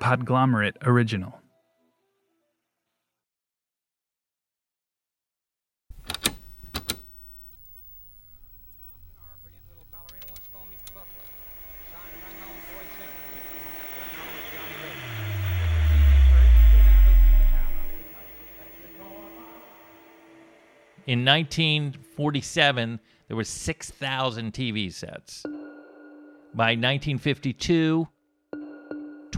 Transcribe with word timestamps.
Podglomerate 0.00 0.76
original. 0.86 1.34
In 21.06 21.24
1947, 21.24 23.00
there 23.26 23.36
were 23.36 23.42
6,000 23.42 24.52
TV 24.52 24.92
sets. 24.92 25.42
By 26.54 26.76
1952, 26.76 28.06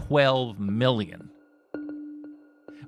12 0.07 0.59
million. 0.59 1.29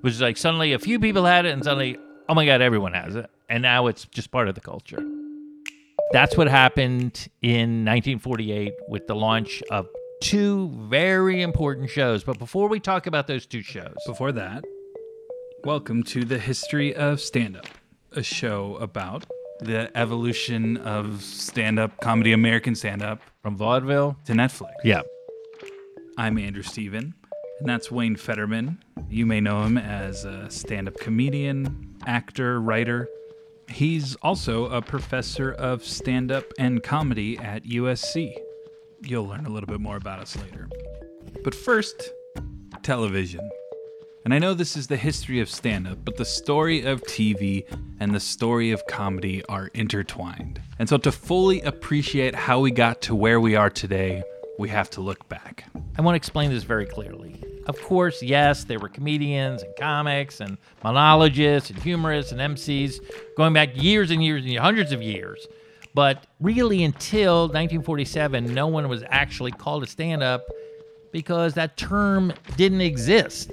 Which 0.00 0.12
is 0.12 0.20
like 0.20 0.36
suddenly 0.36 0.72
a 0.72 0.78
few 0.78 1.00
people 1.00 1.24
had 1.24 1.46
it, 1.46 1.52
and 1.52 1.64
suddenly, 1.64 1.98
oh 2.28 2.34
my 2.34 2.46
God, 2.46 2.60
everyone 2.60 2.92
has 2.92 3.16
it. 3.16 3.30
And 3.48 3.62
now 3.62 3.86
it's 3.86 4.04
just 4.06 4.30
part 4.30 4.48
of 4.48 4.54
the 4.54 4.60
culture. 4.60 5.02
That's 6.12 6.36
what 6.36 6.48
happened 6.48 7.28
in 7.42 7.84
1948 7.84 8.72
with 8.88 9.06
the 9.06 9.16
launch 9.16 9.62
of 9.70 9.88
two 10.22 10.68
very 10.88 11.42
important 11.42 11.90
shows. 11.90 12.22
But 12.22 12.38
before 12.38 12.68
we 12.68 12.80
talk 12.80 13.06
about 13.06 13.26
those 13.26 13.46
two 13.46 13.62
shows, 13.62 13.94
Before 14.06 14.32
that, 14.32 14.64
welcome 15.64 16.02
to 16.04 16.24
the 16.24 16.38
history 16.38 16.94
of 16.94 17.20
stand 17.20 17.56
up, 17.56 17.66
a 18.12 18.22
show 18.22 18.76
about 18.76 19.24
the 19.60 19.90
evolution 19.96 20.76
of 20.76 21.22
stand 21.22 21.78
up 21.78 21.98
comedy, 22.00 22.32
American 22.32 22.74
stand 22.74 23.02
up 23.02 23.20
from 23.42 23.56
vaudeville, 23.56 24.16
to 24.26 24.32
Netflix. 24.34 24.72
yeah, 24.84 25.00
I'm 26.18 26.38
Andrew 26.38 26.62
Steven, 26.62 27.12
and 27.60 27.68
that's 27.68 27.90
Wayne 27.90 28.16
Federman. 28.16 28.82
You 29.10 29.26
may 29.26 29.38
know 29.38 29.64
him 29.64 29.76
as 29.76 30.24
a 30.24 30.48
stand 30.48 30.88
up 30.88 30.98
comedian, 30.98 31.94
actor, 32.06 32.58
writer. 32.58 33.06
He's 33.68 34.14
also 34.16 34.64
a 34.68 34.80
professor 34.80 35.52
of 35.52 35.84
stand 35.84 36.32
up 36.32 36.44
and 36.58 36.82
comedy 36.82 37.36
at 37.36 37.64
USC. 37.64 38.34
You'll 39.02 39.26
learn 39.26 39.44
a 39.44 39.50
little 39.50 39.66
bit 39.66 39.78
more 39.78 39.98
about 39.98 40.18
us 40.18 40.34
later. 40.38 40.70
But 41.44 41.54
first, 41.54 42.10
television. 42.82 43.46
And 44.24 44.32
I 44.32 44.38
know 44.38 44.54
this 44.54 44.74
is 44.74 44.86
the 44.86 44.96
history 44.96 45.40
of 45.40 45.50
stand 45.50 45.86
up, 45.86 45.98
but 46.02 46.16
the 46.16 46.24
story 46.24 46.82
of 46.86 47.02
TV 47.02 47.70
and 48.00 48.14
the 48.14 48.20
story 48.20 48.70
of 48.70 48.86
comedy 48.86 49.44
are 49.50 49.66
intertwined. 49.74 50.62
And 50.78 50.88
so 50.88 50.96
to 50.96 51.12
fully 51.12 51.60
appreciate 51.60 52.34
how 52.34 52.60
we 52.60 52.70
got 52.70 53.02
to 53.02 53.14
where 53.14 53.38
we 53.38 53.54
are 53.54 53.68
today, 53.68 54.22
we 54.58 54.70
have 54.70 54.88
to 54.90 55.02
look 55.02 55.28
back. 55.28 55.66
I 55.98 56.02
want 56.02 56.14
to 56.14 56.16
explain 56.16 56.50
this 56.50 56.64
very 56.64 56.86
clearly. 56.86 57.42
Of 57.66 57.80
course, 57.82 58.22
yes, 58.22 58.64
there 58.64 58.78
were 58.78 58.88
comedians 58.88 59.62
and 59.62 59.74
comics 59.76 60.40
and 60.40 60.58
monologists 60.84 61.70
and 61.70 61.82
humorists 61.82 62.32
and 62.32 62.40
MCs 62.40 63.00
going 63.36 63.52
back 63.52 63.70
years 63.74 64.10
and 64.10 64.22
years 64.22 64.42
and 64.42 64.52
years, 64.52 64.62
hundreds 64.62 64.92
of 64.92 65.02
years. 65.02 65.46
But 65.94 66.26
really, 66.40 66.84
until 66.84 67.44
1947, 67.44 68.52
no 68.52 68.66
one 68.66 68.88
was 68.88 69.02
actually 69.08 69.52
called 69.52 69.82
a 69.82 69.86
stand 69.86 70.22
up 70.22 70.44
because 71.12 71.54
that 71.54 71.78
term 71.78 72.32
didn't 72.56 72.82
exist. 72.82 73.50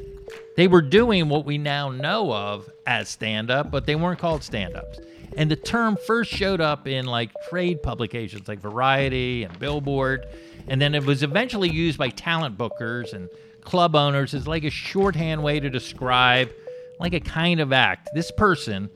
They 0.58 0.68
were 0.68 0.82
doing 0.82 1.30
what 1.30 1.46
we 1.46 1.58
now 1.58 1.90
know 1.90 2.34
of 2.34 2.70
as 2.86 3.08
stand 3.08 3.50
up, 3.50 3.72
but 3.72 3.86
they 3.86 3.96
weren't 3.96 4.20
called 4.20 4.44
stand 4.44 4.76
ups. 4.76 5.00
And 5.38 5.50
the 5.50 5.56
term 5.56 5.98
first 6.06 6.32
showed 6.32 6.62
up 6.62 6.88
in 6.88 7.06
like 7.06 7.32
trade 7.50 7.82
publications 7.82 8.48
like 8.48 8.60
Variety 8.60 9.46
and 9.46 9.58
Billboard. 9.58 10.28
And 10.68 10.82
then 10.82 10.96
it 10.96 11.06
was 11.06 11.24
eventually 11.24 11.70
used 11.70 11.98
by 11.98 12.10
talent 12.10 12.58
bookers 12.58 13.14
and 13.14 13.30
club 13.62 13.96
owners 13.96 14.34
as 14.34 14.48
like 14.48 14.64
a 14.64 14.70
shorthand 14.70 15.44
way 15.44 15.60
to 15.60 15.70
describe 15.70 16.52
like 17.00 17.14
a 17.14 17.20
kind 17.20 17.60
of 17.60 17.74
act. 17.74 18.10
This 18.14 18.32
person 18.32 18.90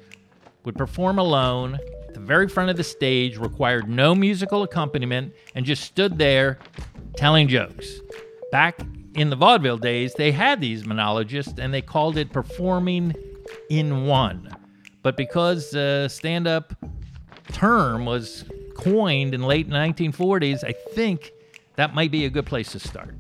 would 0.63 0.75
perform 0.75 1.19
alone 1.19 1.79
at 2.07 2.13
the 2.13 2.19
very 2.19 2.47
front 2.47 2.69
of 2.69 2.77
the 2.77 2.83
stage, 2.83 3.37
required 3.37 3.89
no 3.89 4.13
musical 4.13 4.63
accompaniment, 4.63 5.33
and 5.55 5.65
just 5.65 5.83
stood 5.83 6.17
there 6.17 6.59
telling 7.15 7.47
jokes. 7.47 7.99
Back 8.51 8.79
in 9.15 9.29
the 9.29 9.35
vaudeville 9.35 9.77
days, 9.77 10.13
they 10.13 10.31
had 10.31 10.61
these 10.61 10.85
monologists 10.85 11.59
and 11.59 11.73
they 11.73 11.81
called 11.81 12.17
it 12.17 12.31
performing 12.31 13.13
in 13.69 14.05
one. 14.05 14.55
But 15.01 15.17
because 15.17 15.73
uh, 15.73 16.03
the 16.03 16.07
stand 16.09 16.47
up 16.47 16.73
term 17.51 18.05
was 18.05 18.45
coined 18.75 19.33
in 19.33 19.41
late 19.41 19.69
1940s, 19.69 20.63
I 20.63 20.73
think 20.93 21.31
that 21.77 21.95
might 21.95 22.11
be 22.11 22.25
a 22.25 22.29
good 22.29 22.45
place 22.45 22.71
to 22.73 22.79
start. 22.79 23.15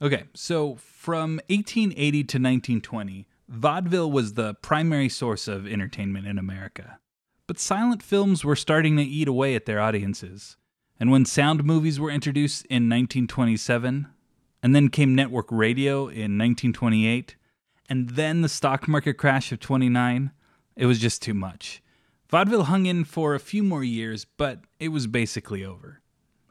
Okay, 0.00 0.24
so 0.34 0.76
from 0.76 1.40
1880 1.48 2.10
to 2.10 2.36
1920, 2.36 3.26
vaudeville 3.48 4.12
was 4.12 4.34
the 4.34 4.54
primary 4.54 5.08
source 5.08 5.48
of 5.48 5.66
entertainment 5.66 6.26
in 6.26 6.38
America. 6.38 6.98
But 7.46 7.58
silent 7.58 8.02
films 8.02 8.44
were 8.44 8.56
starting 8.56 8.96
to 8.96 9.02
eat 9.02 9.28
away 9.28 9.54
at 9.54 9.64
their 9.66 9.80
audiences. 9.80 10.56
And 11.00 11.10
when 11.10 11.24
sound 11.24 11.64
movies 11.64 11.98
were 11.98 12.10
introduced 12.10 12.66
in 12.66 12.88
1927, 12.88 14.08
and 14.62 14.74
then 14.74 14.88
came 14.88 15.14
network 15.14 15.46
radio 15.50 16.08
in 16.08 16.36
1928, 16.36 17.36
and 17.88 18.10
then 18.10 18.42
the 18.42 18.48
stock 18.48 18.88
market 18.88 19.14
crash 19.14 19.52
of 19.52 19.60
29, 19.60 20.32
it 20.76 20.86
was 20.86 20.98
just 20.98 21.22
too 21.22 21.34
much. 21.34 21.80
Vaudeville 22.28 22.64
hung 22.64 22.86
in 22.86 23.04
for 23.04 23.34
a 23.34 23.40
few 23.40 23.62
more 23.62 23.84
years, 23.84 24.24
but 24.24 24.60
it 24.80 24.88
was 24.88 25.06
basically 25.06 25.64
over. 25.64 26.00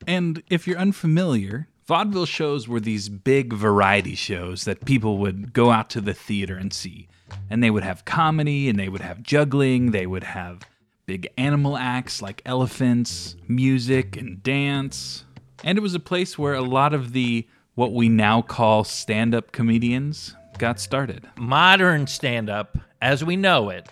And 0.07 0.41
if 0.49 0.67
you're 0.67 0.77
unfamiliar, 0.77 1.67
vaudeville 1.85 2.25
shows 2.25 2.67
were 2.67 2.79
these 2.79 3.09
big 3.09 3.51
variety 3.51 4.15
shows 4.15 4.63
that 4.63 4.85
people 4.85 5.17
would 5.17 5.51
go 5.51 5.71
out 5.71 5.89
to 5.91 6.01
the 6.01 6.13
theater 6.13 6.55
and 6.55 6.71
see. 6.71 7.07
And 7.49 7.61
they 7.61 7.71
would 7.71 7.83
have 7.83 8.05
comedy, 8.05 8.69
and 8.69 8.79
they 8.79 8.87
would 8.87 9.01
have 9.01 9.21
juggling, 9.21 9.91
they 9.91 10.07
would 10.07 10.23
have 10.23 10.61
big 11.05 11.27
animal 11.37 11.77
acts 11.77 12.21
like 12.21 12.41
elephants, 12.45 13.35
music, 13.47 14.15
and 14.15 14.41
dance. 14.41 15.25
And 15.63 15.77
it 15.77 15.81
was 15.81 15.93
a 15.93 15.99
place 15.99 16.37
where 16.37 16.53
a 16.53 16.61
lot 16.61 16.93
of 16.93 17.11
the 17.11 17.47
what 17.75 17.91
we 17.93 18.07
now 18.07 18.41
call 18.41 18.83
stand 18.85 19.35
up 19.35 19.51
comedians 19.51 20.35
got 20.57 20.79
started. 20.79 21.27
modern 21.37 22.07
stand 22.07 22.49
up 22.49 22.77
as 23.01 23.23
we 23.23 23.35
know 23.35 23.69
it, 23.69 23.89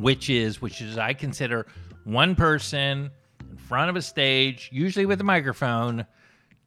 which 0.00 0.30
is 0.30 0.60
which 0.60 0.80
is 0.80 0.98
I 0.98 1.12
consider 1.12 1.66
one 2.04 2.34
person 2.34 3.10
in 3.50 3.56
front 3.56 3.90
of 3.90 3.96
a 3.96 4.02
stage, 4.02 4.70
usually 4.72 5.06
with 5.06 5.20
a 5.20 5.24
microphone, 5.24 6.06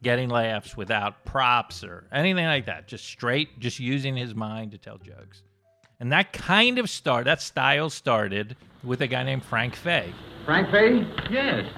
getting 0.04 0.30
laughs 0.30 0.76
without 0.78 1.26
props 1.26 1.84
or 1.84 2.06
anything 2.12 2.46
like 2.46 2.66
that. 2.66 2.88
Just 2.88 3.06
straight, 3.06 3.60
just 3.60 3.80
using 3.80 4.16
his 4.16 4.36
mind 4.36 4.72
to 4.72 4.78
tell 4.78 4.98
jokes. 4.98 5.44
And 6.00 6.12
that 6.12 6.32
kind 6.32 6.78
of 6.80 6.90
start, 6.90 7.26
that 7.26 7.42
style 7.42 7.90
started 7.90 8.56
with 8.84 9.02
a 9.02 9.08
guy 9.08 9.24
named 9.24 9.44
Frank 9.44 9.76
Fay. 9.76 10.14
Frank 10.46 10.72
Fay? 10.72 11.06
Yes. 11.30 11.70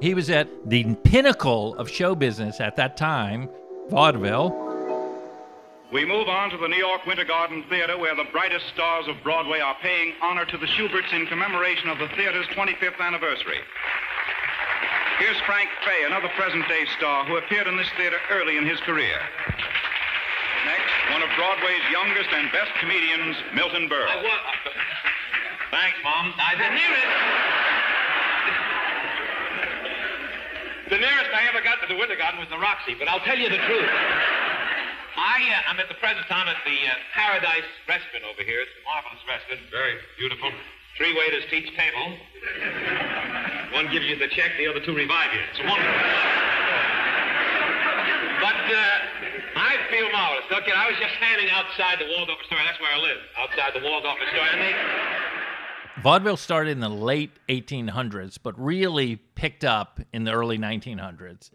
He 0.00 0.14
was 0.14 0.30
at 0.30 0.48
the 0.68 0.96
pinnacle 1.04 1.76
of 1.76 1.88
show 1.88 2.16
business 2.16 2.60
at 2.60 2.74
that 2.76 2.96
time, 2.96 3.48
vaudeville. 3.88 4.71
We 5.92 6.08
move 6.08 6.24
on 6.26 6.48
to 6.48 6.56
the 6.56 6.68
New 6.72 6.80
York 6.80 7.04
Winter 7.04 7.24
Garden 7.28 7.68
Theater, 7.68 7.98
where 7.98 8.16
the 8.16 8.24
brightest 8.32 8.64
stars 8.72 9.04
of 9.08 9.22
Broadway 9.22 9.60
are 9.60 9.76
paying 9.82 10.14
honor 10.22 10.46
to 10.46 10.56
the 10.56 10.64
Shuberts 10.64 11.12
in 11.12 11.26
commemoration 11.26 11.90
of 11.90 11.98
the 11.98 12.08
theater's 12.16 12.46
25th 12.56 12.96
anniversary. 12.98 13.60
Here's 15.18 15.36
Frank 15.44 15.68
Fay, 15.84 16.08
another 16.08 16.32
present 16.32 16.66
day 16.66 16.86
star 16.96 17.26
who 17.26 17.36
appeared 17.36 17.66
in 17.66 17.76
this 17.76 17.90
theater 17.98 18.16
early 18.30 18.56
in 18.56 18.64
his 18.64 18.80
career. 18.88 19.20
Next, 20.64 21.12
one 21.12 21.20
of 21.20 21.28
Broadway's 21.36 21.84
youngest 21.92 22.32
and 22.32 22.50
best 22.52 22.72
comedians, 22.80 23.36
Milton 23.52 23.86
Berle. 23.86 24.08
Oh, 24.08 24.24
Thanks, 25.70 25.98
Mom. 26.02 26.32
I 26.40 26.56
the 26.56 26.72
nearest. 26.72 27.12
the 30.88 30.98
nearest 31.04 31.30
I 31.36 31.44
ever 31.52 31.60
got 31.60 31.84
to 31.84 31.86
the 31.92 32.00
Winter 32.00 32.16
Garden 32.16 32.40
was 32.40 32.48
the 32.48 32.58
Roxy, 32.58 32.96
but 32.98 33.08
I'll 33.08 33.20
tell 33.20 33.36
you 33.36 33.50
the 33.50 33.60
truth. 33.68 33.90
I 35.22 35.38
uh, 35.54 35.70
am 35.70 35.78
at 35.78 35.86
the 35.86 35.94
present 36.02 36.26
time 36.26 36.50
at 36.50 36.58
the 36.66 36.74
uh, 36.82 36.98
Paradise 37.14 37.70
Restaurant 37.86 38.26
over 38.26 38.42
here. 38.42 38.58
It's 38.58 38.74
a 38.74 38.82
marvelous 38.82 39.22
restaurant, 39.22 39.62
very 39.70 39.94
beautiful. 40.18 40.50
Three 40.98 41.14
waiters 41.14 41.46
to 41.46 41.54
each 41.62 41.70
table. 41.78 42.18
One 43.70 43.86
gives 43.94 44.02
you 44.10 44.18
the 44.18 44.26
check, 44.34 44.58
the 44.58 44.66
other 44.66 44.82
two 44.82 44.98
revive 44.98 45.30
you. 45.30 45.38
It's 45.46 45.62
wonderful. 45.62 45.94
But 48.42 48.66
uh, 48.66 49.62
I 49.62 49.78
feel 49.94 50.10
marvelous. 50.10 50.50
Look, 50.50 50.66
I 50.66 50.90
was 50.90 50.98
just 50.98 51.14
standing 51.22 51.46
outside 51.54 52.02
the 52.02 52.10
Waldorf 52.10 52.42
Astoria. 52.42 52.66
That's 52.66 52.82
where 52.82 52.90
I 52.90 52.98
live, 52.98 53.22
outside 53.38 53.78
the 53.78 53.84
Waldorf 53.86 54.18
Astoria. 54.26 54.50
And 54.58 54.60
they, 54.60 54.74
Vaudeville 56.02 56.36
started 56.36 56.72
in 56.72 56.80
the 56.80 56.90
late 56.90 57.30
1800s, 57.48 58.38
but 58.42 58.58
really 58.58 59.22
picked 59.38 59.62
up 59.62 60.00
in 60.12 60.24
the 60.24 60.32
early 60.32 60.58
1900s. 60.58 61.54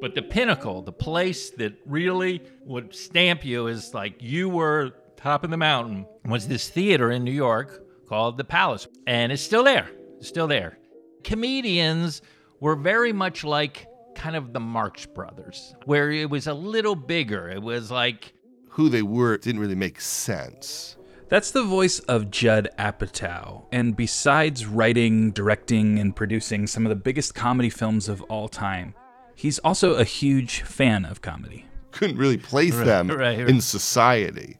But 0.00 0.14
the 0.14 0.22
pinnacle, 0.22 0.82
the 0.82 0.92
place 0.92 1.50
that 1.50 1.74
really 1.86 2.42
would 2.64 2.94
stamp 2.94 3.44
you 3.44 3.68
as 3.68 3.94
like 3.94 4.16
you 4.20 4.48
were 4.48 4.92
top 5.16 5.44
of 5.44 5.50
the 5.50 5.56
mountain, 5.56 6.06
was 6.24 6.46
this 6.48 6.68
theater 6.68 7.10
in 7.10 7.24
New 7.24 7.32
York 7.32 7.82
called 8.06 8.36
the 8.36 8.44
Palace. 8.44 8.86
And 9.06 9.32
it's 9.32 9.42
still 9.42 9.64
there. 9.64 9.90
It's 10.18 10.28
still 10.28 10.46
there. 10.46 10.78
Comedians 11.24 12.22
were 12.60 12.76
very 12.76 13.12
much 13.12 13.42
like 13.44 13.86
kind 14.14 14.36
of 14.36 14.52
the 14.52 14.60
Marx 14.60 15.06
Brothers, 15.06 15.74
where 15.84 16.10
it 16.10 16.30
was 16.30 16.46
a 16.46 16.54
little 16.54 16.94
bigger. 16.94 17.48
It 17.48 17.62
was 17.62 17.90
like 17.90 18.32
Who 18.70 18.88
they 18.88 19.02
were 19.02 19.36
didn't 19.38 19.60
really 19.60 19.74
make 19.74 20.00
sense. 20.00 20.96
That's 21.28 21.50
the 21.50 21.64
voice 21.64 21.98
of 22.00 22.30
Judd 22.30 22.68
Apatow. 22.78 23.64
And 23.72 23.96
besides 23.96 24.64
writing, 24.64 25.32
directing, 25.32 25.98
and 25.98 26.14
producing 26.14 26.68
some 26.68 26.86
of 26.86 26.90
the 26.90 26.96
biggest 26.96 27.34
comedy 27.34 27.68
films 27.68 28.08
of 28.08 28.22
all 28.22 28.48
time, 28.48 28.94
he's 29.36 29.58
also 29.60 29.94
a 29.94 30.02
huge 30.04 30.62
fan 30.62 31.04
of 31.04 31.22
comedy. 31.22 31.66
Couldn't 31.92 32.16
really 32.18 32.36
place 32.38 32.74
them 32.76 33.08
right, 33.10 33.38
right. 33.38 33.48
in 33.48 33.60
society. 33.60 34.56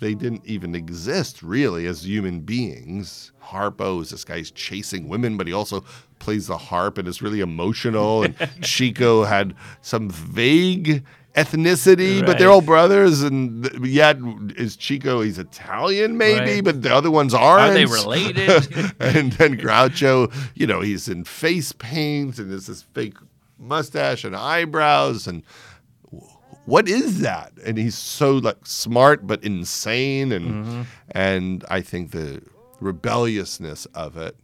They 0.00 0.14
didn't 0.14 0.42
even 0.44 0.74
exist 0.76 1.42
really 1.42 1.86
as 1.86 2.04
human 2.06 2.40
beings. 2.40 3.32
Harpo 3.42 4.00
is 4.02 4.10
this 4.10 4.24
guy's 4.24 4.50
chasing 4.52 5.08
women, 5.08 5.36
but 5.36 5.46
he 5.48 5.52
also 5.52 5.82
plays 6.20 6.46
the 6.48 6.58
harp 6.58 6.98
and 6.98 7.08
is 7.08 7.20
really 7.22 7.40
emotional. 7.40 8.22
And 8.22 8.36
Chico 8.62 9.24
had 9.24 9.54
some 9.80 10.08
vague 10.10 11.02
ethnicity, 11.34 12.24
but 12.24 12.38
they're 12.38 12.50
all 12.50 12.60
brothers. 12.60 13.22
And 13.22 13.64
th- 13.64 13.82
yet, 13.84 14.18
is 14.56 14.76
Chico? 14.76 15.20
He's 15.22 15.38
Italian, 15.38 16.16
maybe, 16.16 16.56
Right. 16.56 16.64
but 16.64 16.82
the 16.82 16.94
other 16.94 17.10
ones 17.10 17.34
aren't. 17.34 17.70
Are 17.70 17.74
they 17.74 17.84
related? 17.86 18.48
and 19.00 19.32
then 19.32 19.56
Groucho, 19.56 20.32
you 20.54 20.66
know, 20.68 20.80
he's 20.80 21.08
in 21.08 21.24
face 21.24 21.72
paint 21.72 22.38
and 22.38 22.50
there's 22.52 22.66
this 22.66 22.82
fake 22.82 23.16
mustache 23.58 24.24
and 24.24 24.34
eyebrows 24.36 25.26
and 25.26 25.42
what 26.64 26.86
is 26.88 27.20
that? 27.20 27.52
And 27.64 27.78
he's 27.78 27.96
so 27.96 28.32
like 28.36 28.58
smart 28.66 29.26
but 29.26 29.42
insane 29.42 30.32
and 30.32 30.64
Mm-hmm. 30.66 30.82
and 31.12 31.64
I 31.70 31.80
think 31.80 32.10
the 32.10 32.42
rebelliousness 32.80 33.86
of 33.86 34.16
it 34.16 34.36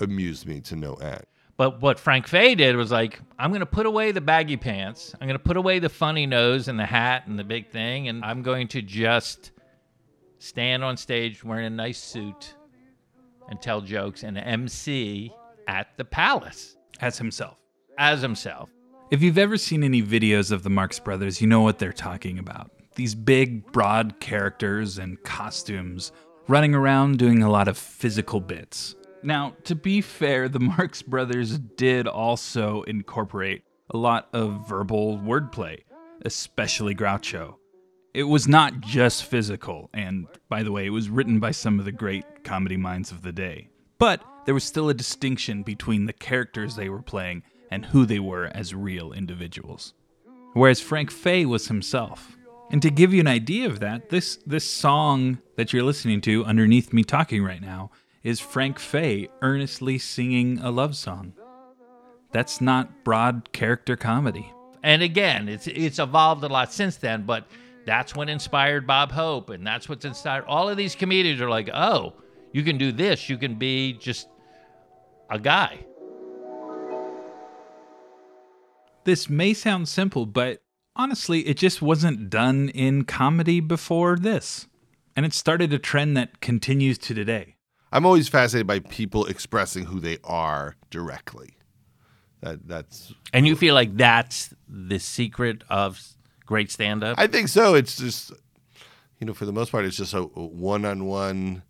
amused 0.00 0.46
me 0.46 0.60
to 0.62 0.76
no 0.76 0.94
end. 0.94 1.24
But 1.56 1.82
what 1.82 1.98
Frank 1.98 2.28
Fay 2.28 2.54
did 2.54 2.76
was 2.76 2.92
like, 2.92 3.20
I'm 3.36 3.50
going 3.50 3.60
to 3.60 3.66
put 3.66 3.84
away 3.84 4.12
the 4.12 4.20
baggy 4.20 4.56
pants. 4.56 5.12
I'm 5.20 5.26
going 5.26 5.36
to 5.38 5.42
put 5.44 5.56
away 5.56 5.80
the 5.80 5.88
funny 5.88 6.24
nose 6.24 6.68
and 6.68 6.78
the 6.78 6.86
hat 6.86 7.26
and 7.26 7.36
the 7.36 7.42
big 7.42 7.68
thing. 7.70 8.06
And 8.06 8.24
I'm 8.24 8.42
going 8.42 8.68
to 8.68 8.80
just 8.82 9.50
stand 10.38 10.84
on 10.84 10.96
stage 10.96 11.42
wearing 11.42 11.66
a 11.66 11.70
nice 11.70 11.98
suit 11.98 12.54
and 13.48 13.60
tell 13.60 13.80
jokes 13.80 14.22
and 14.22 14.38
MC 14.38 15.32
at 15.66 15.88
the 15.96 16.04
palace 16.04 16.76
As 17.00 17.18
himself. 17.18 17.56
As 17.98 18.22
himself. 18.22 18.70
If 19.10 19.22
you've 19.22 19.38
ever 19.38 19.56
seen 19.56 19.82
any 19.82 20.02
videos 20.02 20.52
of 20.52 20.62
the 20.62 20.70
Marx 20.70 20.98
Brothers, 20.98 21.40
you 21.40 21.46
know 21.46 21.60
what 21.60 21.78
they're 21.78 21.92
talking 21.92 22.38
about. 22.38 22.70
These 22.94 23.14
big, 23.14 23.70
broad 23.72 24.20
characters 24.20 24.98
and 24.98 25.22
costumes 25.22 26.12
running 26.46 26.74
around 26.74 27.18
doing 27.18 27.42
a 27.42 27.50
lot 27.50 27.68
of 27.68 27.78
physical 27.78 28.40
bits. 28.40 28.94
Now, 29.22 29.54
to 29.64 29.74
be 29.74 30.00
fair, 30.00 30.48
the 30.48 30.60
Marx 30.78 31.02
Brothers 31.02 31.58
did 31.58 32.06
also 32.06 32.82
incorporate 32.82 33.62
a 33.90 33.96
lot 33.96 34.28
of 34.32 34.68
verbal 34.68 35.18
wordplay, 35.18 35.82
especially 36.24 36.94
Groucho. 36.94 37.56
It 38.14 38.24
was 38.24 38.48
not 38.48 38.80
just 38.80 39.24
physical, 39.24 39.90
and 39.92 40.26
by 40.48 40.62
the 40.62 40.72
way, 40.72 40.86
it 40.86 40.90
was 40.90 41.08
written 41.08 41.40
by 41.40 41.50
some 41.50 41.78
of 41.78 41.84
the 41.84 41.92
great 41.92 42.44
comedy 42.44 42.76
minds 42.76 43.10
of 43.10 43.22
the 43.22 43.32
day. 43.32 43.68
But 43.98 44.22
there 44.44 44.54
was 44.54 44.64
still 44.64 44.88
a 44.88 44.94
distinction 44.94 45.62
between 45.62 46.06
the 46.06 46.12
characters 46.12 46.74
they 46.74 46.88
were 46.88 47.02
playing 47.02 47.42
and 47.70 47.86
who 47.86 48.06
they 48.06 48.18
were 48.18 48.46
as 48.54 48.74
real 48.74 49.12
individuals. 49.12 49.94
Whereas 50.54 50.80
Frank 50.80 51.10
Fay 51.10 51.44
was 51.46 51.68
himself. 51.68 52.36
And 52.70 52.82
to 52.82 52.90
give 52.90 53.14
you 53.14 53.20
an 53.20 53.26
idea 53.26 53.66
of 53.66 53.80
that, 53.80 54.10
this 54.10 54.36
this 54.46 54.68
song 54.68 55.38
that 55.56 55.72
you're 55.72 55.82
listening 55.82 56.20
to 56.22 56.44
underneath 56.44 56.92
me 56.92 57.02
talking 57.02 57.42
right 57.42 57.62
now 57.62 57.90
is 58.22 58.40
Frank 58.40 58.78
Fay 58.78 59.28
earnestly 59.40 59.98
singing 59.98 60.58
a 60.58 60.70
love 60.70 60.96
song. 60.96 61.32
That's 62.32 62.60
not 62.60 63.04
broad 63.04 63.52
character 63.52 63.96
comedy. 63.96 64.52
And 64.82 65.02
again, 65.02 65.48
it's 65.48 65.66
it's 65.66 65.98
evolved 65.98 66.44
a 66.44 66.48
lot 66.48 66.72
since 66.72 66.96
then, 66.96 67.22
but 67.24 67.46
that's 67.86 68.14
what 68.14 68.28
inspired 68.28 68.86
Bob 68.86 69.12
Hope, 69.12 69.48
and 69.48 69.66
that's 69.66 69.88
what's 69.88 70.04
inspired 70.04 70.44
all 70.46 70.68
of 70.68 70.76
these 70.76 70.94
comedians 70.94 71.40
are 71.40 71.48
like, 71.48 71.70
oh, 71.72 72.12
you 72.52 72.62
can 72.62 72.76
do 72.76 72.92
this, 72.92 73.30
you 73.30 73.38
can 73.38 73.54
be 73.54 73.94
just 73.94 74.28
a 75.30 75.38
guy. 75.38 75.78
This 79.08 79.30
may 79.30 79.54
sound 79.54 79.88
simple, 79.88 80.26
but 80.26 80.60
honestly, 80.94 81.40
it 81.48 81.56
just 81.56 81.80
wasn't 81.80 82.28
done 82.28 82.68
in 82.68 83.04
comedy 83.04 83.58
before 83.58 84.18
this. 84.18 84.68
And 85.16 85.24
it 85.24 85.32
started 85.32 85.72
a 85.72 85.78
trend 85.78 86.14
that 86.18 86.42
continues 86.42 86.98
to 86.98 87.14
today. 87.14 87.56
I'm 87.90 88.04
always 88.04 88.28
fascinated 88.28 88.66
by 88.66 88.80
people 88.80 89.24
expressing 89.24 89.86
who 89.86 89.98
they 89.98 90.18
are 90.24 90.76
directly. 90.90 91.56
That 92.42 92.68
that's 92.68 93.14
And 93.32 93.46
you 93.46 93.56
feel 93.56 93.74
like 93.74 93.96
that's 93.96 94.52
the 94.68 94.98
secret 94.98 95.64
of 95.70 95.98
great 96.44 96.70
stand 96.70 97.02
up? 97.02 97.18
I 97.18 97.28
think 97.28 97.48
so. 97.48 97.74
It's 97.74 97.96
just 97.96 98.30
you 99.20 99.26
know, 99.26 99.32
for 99.32 99.46
the 99.46 99.54
most 99.54 99.72
part 99.72 99.86
it's 99.86 99.96
just 99.96 100.12
a 100.12 100.20
one-on-one 100.20 101.62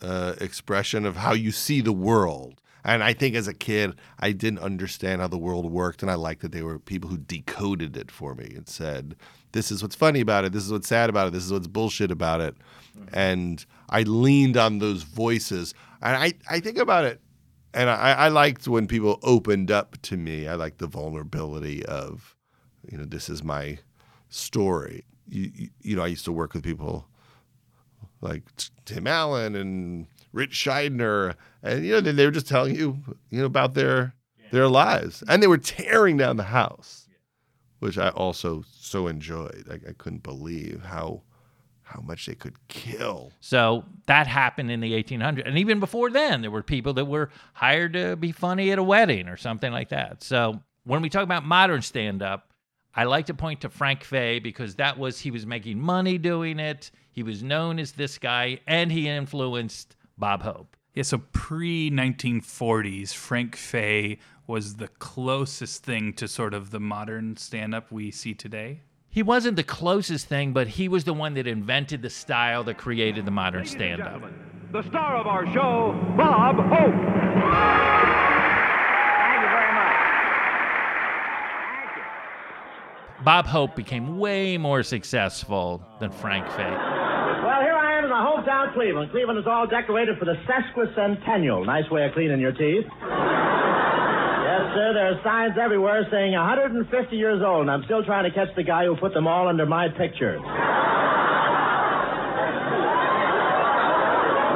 uh, 0.00 0.36
expression 0.40 1.04
of 1.04 1.16
how 1.16 1.34
you 1.34 1.52
see 1.52 1.82
the 1.82 1.92
world. 1.92 2.62
And 2.84 3.02
I 3.04 3.12
think 3.12 3.36
as 3.36 3.46
a 3.46 3.54
kid, 3.54 3.94
I 4.18 4.32
didn't 4.32 4.58
understand 4.58 5.20
how 5.20 5.28
the 5.28 5.38
world 5.38 5.70
worked, 5.70 6.02
and 6.02 6.10
I 6.10 6.14
liked 6.14 6.42
that 6.42 6.52
they 6.52 6.62
were 6.62 6.78
people 6.78 7.10
who 7.10 7.18
decoded 7.18 7.96
it 7.96 8.10
for 8.10 8.34
me 8.34 8.52
and 8.56 8.68
said, 8.68 9.14
"This 9.52 9.70
is 9.70 9.82
what's 9.82 9.94
funny 9.94 10.20
about 10.20 10.44
it. 10.44 10.52
This 10.52 10.64
is 10.64 10.72
what's 10.72 10.88
sad 10.88 11.08
about 11.08 11.28
it. 11.28 11.32
This 11.32 11.44
is 11.44 11.52
what's 11.52 11.68
bullshit 11.68 12.10
about 12.10 12.40
it." 12.40 12.56
And 13.12 13.64
I 13.88 14.02
leaned 14.02 14.56
on 14.56 14.78
those 14.78 15.04
voices, 15.04 15.74
and 16.00 16.16
I 16.16 16.32
I 16.50 16.60
think 16.60 16.78
about 16.78 17.04
it, 17.04 17.20
and 17.72 17.88
I, 17.88 18.12
I 18.12 18.28
liked 18.28 18.66
when 18.66 18.86
people 18.86 19.20
opened 19.22 19.70
up 19.70 20.00
to 20.02 20.16
me. 20.16 20.48
I 20.48 20.54
liked 20.56 20.78
the 20.78 20.86
vulnerability 20.86 21.86
of, 21.86 22.36
you 22.90 22.98
know, 22.98 23.04
this 23.04 23.28
is 23.28 23.42
my 23.42 23.78
story. 24.28 25.04
You, 25.28 25.50
you, 25.54 25.68
you 25.80 25.96
know, 25.96 26.02
I 26.02 26.08
used 26.08 26.24
to 26.24 26.32
work 26.32 26.52
with 26.52 26.64
people 26.64 27.06
like 28.20 28.42
Tim 28.84 29.06
Allen 29.06 29.54
and 29.54 30.06
Ritch 30.32 30.52
Shydner, 30.52 31.34
and 31.62 31.84
you 31.84 31.92
know 31.92 32.00
they, 32.00 32.12
they 32.12 32.24
were 32.24 32.32
just 32.32 32.48
telling 32.48 32.74
you, 32.74 32.98
you 33.30 33.40
know, 33.40 33.46
about 33.46 33.74
their 33.74 34.14
their 34.50 34.68
lives, 34.68 35.22
and 35.28 35.42
they 35.42 35.46
were 35.46 35.58
tearing 35.58 36.16
down 36.16 36.36
the 36.36 36.44
house, 36.44 37.08
which 37.78 37.98
I 37.98 38.08
also 38.10 38.64
so 38.70 39.06
enjoyed. 39.06 39.66
I, 39.70 39.90
I 39.90 39.92
couldn't 39.92 40.22
believe 40.22 40.82
how 40.84 41.22
how 41.92 42.00
much 42.00 42.26
they 42.26 42.34
could 42.34 42.56
kill. 42.68 43.32
So 43.40 43.84
that 44.06 44.26
happened 44.26 44.70
in 44.70 44.80
the 44.80 44.92
1800s. 44.92 45.46
And 45.46 45.58
even 45.58 45.78
before 45.78 46.10
then, 46.10 46.40
there 46.40 46.50
were 46.50 46.62
people 46.62 46.94
that 46.94 47.04
were 47.04 47.30
hired 47.52 47.92
to 47.92 48.16
be 48.16 48.32
funny 48.32 48.70
at 48.72 48.78
a 48.78 48.82
wedding 48.82 49.28
or 49.28 49.36
something 49.36 49.72
like 49.72 49.90
that. 49.90 50.22
So 50.22 50.60
when 50.84 51.02
we 51.02 51.10
talk 51.10 51.22
about 51.22 51.44
modern 51.44 51.82
stand 51.82 52.22
up, 52.22 52.52
I 52.94 53.04
like 53.04 53.26
to 53.26 53.34
point 53.34 53.62
to 53.62 53.68
Frank 53.68 54.04
Fay 54.04 54.38
because 54.38 54.76
that 54.76 54.98
was, 54.98 55.18
he 55.18 55.30
was 55.30 55.46
making 55.46 55.80
money 55.80 56.18
doing 56.18 56.58
it. 56.58 56.90
He 57.10 57.22
was 57.22 57.42
known 57.42 57.78
as 57.78 57.92
this 57.92 58.18
guy 58.18 58.60
and 58.66 58.90
he 58.90 59.08
influenced 59.08 59.96
Bob 60.22 60.42
Hope. 60.44 60.76
Yeah, 60.94 61.02
so 61.02 61.18
pre 61.32 61.90
1940s, 61.90 63.12
Frank 63.12 63.56
Fay 63.56 64.18
was 64.46 64.76
the 64.76 64.86
closest 64.86 65.82
thing 65.82 66.12
to 66.12 66.28
sort 66.28 66.54
of 66.54 66.70
the 66.70 66.78
modern 66.78 67.36
stand 67.36 67.74
up 67.74 67.90
we 67.90 68.12
see 68.12 68.32
today. 68.32 68.82
He 69.10 69.24
wasn't 69.24 69.56
the 69.56 69.64
closest 69.64 70.28
thing, 70.28 70.52
but 70.52 70.68
he 70.68 70.86
was 70.86 71.02
the 71.02 71.12
one 71.12 71.34
that 71.34 71.48
invented 71.48 72.02
the 72.02 72.08
style 72.08 72.62
that 72.64 72.78
created 72.78 73.24
the 73.24 73.32
modern 73.32 73.62
Ladies 73.62 73.72
stand 73.72 74.00
up. 74.00 74.22
The 74.70 74.82
star 74.82 75.16
of 75.16 75.26
our 75.26 75.44
show, 75.46 75.98
Bob 76.16 76.54
Hope. 76.54 76.94
Thank 79.18 79.42
you 79.42 79.50
very 79.50 79.72
much. 79.74 79.96
Thank 81.66 81.96
you. 81.96 83.24
Bob 83.24 83.46
Hope 83.46 83.74
became 83.74 84.18
way 84.18 84.56
more 84.56 84.84
successful 84.84 85.84
than 85.98 86.12
Frank 86.12 86.48
Fay. 86.52 86.91
Hometown, 88.22 88.72
Cleveland. 88.74 89.10
Cleveland 89.10 89.38
is 89.38 89.46
all 89.46 89.66
decorated 89.66 90.18
for 90.18 90.24
the 90.24 90.36
sesquicentennial. 90.46 91.66
Nice 91.66 91.90
way 91.90 92.04
of 92.06 92.12
cleaning 92.14 92.40
your 92.40 92.52
teeth. 92.52 92.86
yes, 92.86 94.62
sir. 94.78 94.92
There 94.94 95.10
are 95.10 95.20
signs 95.24 95.58
everywhere 95.58 96.06
saying 96.10 96.32
150 96.32 97.16
years 97.16 97.42
old, 97.44 97.62
and 97.62 97.70
I'm 97.70 97.82
still 97.84 98.04
trying 98.04 98.30
to 98.30 98.34
catch 98.34 98.54
the 98.54 98.62
guy 98.62 98.84
who 98.86 98.94
put 98.96 99.12
them 99.12 99.26
all 99.26 99.48
under 99.48 99.66
my 99.66 99.88
picture. 99.88 100.38
We 100.38 100.46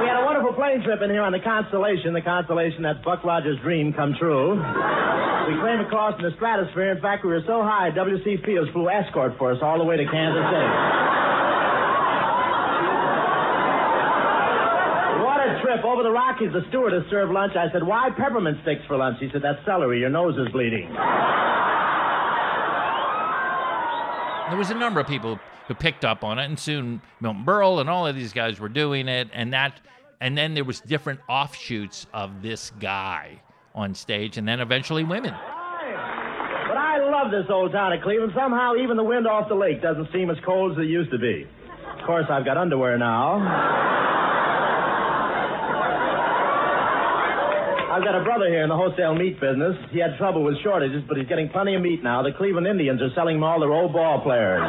had 0.07 0.23
a 0.23 0.25
wonderful 0.25 0.53
plane 0.55 0.83
trip 0.85 1.03
in 1.03 1.11
here 1.11 1.23
on 1.23 1.33
the 1.33 1.41
Constellation, 1.43 2.15
the 2.15 2.23
Constellation 2.23 2.83
that's 2.83 3.03
Buck 3.05 3.25
Rogers' 3.25 3.59
dream 3.63 3.93
come 3.93 4.15
true. 4.15 4.55
We 4.55 5.55
came 5.59 5.81
across 5.83 6.15
in 6.19 6.25
the 6.27 6.33
stratosphere. 6.37 6.91
In 6.93 7.01
fact, 7.01 7.25
we 7.25 7.31
were 7.31 7.43
so 7.47 7.63
high, 7.63 7.91
W.C. 7.91 8.37
Fields 8.45 8.71
flew 8.73 8.89
escort 8.91 9.37
for 9.39 9.51
us 9.53 9.59
all 9.63 9.79
the 9.79 9.85
way 9.85 9.97
to 9.97 10.05
Kansas 10.07 10.43
City. 10.55 10.71
What 15.23 15.39
a 15.39 15.55
trip. 15.67 15.85
Over 15.85 16.03
the 16.03 16.11
Rockies, 16.11 16.53
the 16.53 16.63
stewardess 16.69 17.05
served 17.11 17.33
lunch. 17.33 17.57
I 17.57 17.71
said, 17.73 17.83
why 17.83 18.11
peppermint 18.17 18.59
sticks 18.63 18.83
for 18.87 18.97
lunch? 18.97 19.19
He 19.21 19.29
said, 19.33 19.43
that's 19.43 19.59
celery. 19.67 20.01
Your 20.01 20.11
nose 20.11 20.37
is 20.39 20.49
bleeding. 20.53 20.89
There 24.49 24.57
was 24.57 24.71
a 24.71 24.75
number 24.75 25.01
of 25.01 25.09
people 25.09 25.41
who 25.67 25.75
picked 25.75 26.05
up 26.05 26.23
on 26.23 26.39
it, 26.39 26.45
and 26.45 26.57
soon 26.57 27.03
Milton 27.21 27.45
Berle 27.45 27.81
and 27.81 27.91
all 27.91 28.07
of 28.07 28.15
these 28.15 28.33
guys 28.33 28.61
were 28.61 28.69
doing 28.69 29.09
it, 29.09 29.29
and 29.33 29.53
that, 29.53 29.81
and 30.21 30.39
then 30.39 30.55
there 30.55 30.63
was 30.63 30.81
different 30.81 31.19
offshoots 31.29 32.07
of 32.15 32.43
this 32.43 32.71
guy 32.79 33.43
on 33.75 33.93
stage, 33.93 34.39
and 34.39 34.47
then 34.47 34.61
eventually 34.61 35.03
women. 35.03 35.35
But 35.35 36.77
I 36.77 36.99
love 37.11 37.33
this 37.33 37.51
old 37.51 37.73
town 37.73 37.93
of 37.93 38.03
Cleveland. 38.03 38.33
Somehow, 38.37 38.77
even 38.77 38.97
the 38.97 39.03
wind 39.03 39.27
off 39.27 39.49
the 39.49 39.57
lake 39.57 39.83
doesn't 39.83 40.13
seem 40.13 40.31
as 40.31 40.37
cold 40.45 40.73
as 40.73 40.79
it 40.79 40.87
used 40.87 41.11
to 41.11 41.19
be. 41.19 41.49
Of 41.99 42.07
course, 42.07 42.27
I've 42.31 42.45
got 42.45 42.57
underwear 42.57 42.97
now. 42.97 44.06
I've 47.97 48.05
got 48.05 48.15
a 48.15 48.23
brother 48.23 48.47
here 48.51 48.63
in 48.63 48.69
the 48.69 48.77
wholesale 48.77 49.15
meat 49.15 49.41
business. 49.41 49.75
He 49.91 49.99
had 49.99 50.19
trouble 50.19 50.45
with 50.45 50.61
shortages, 50.63 51.03
but 51.09 51.17
he's 51.17 51.27
getting 51.29 51.49
plenty 51.49 51.75
of 51.75 51.81
meat 51.81 52.03
now. 52.03 52.23
The 52.23 52.31
Cleveland 52.31 52.67
Indians 52.67 53.01
are 53.01 53.09
selling 53.15 53.37
him 53.37 53.43
all 53.43 53.59
their 53.59 53.73
old 53.73 53.95
ball 53.95 54.21
players. 54.21 54.61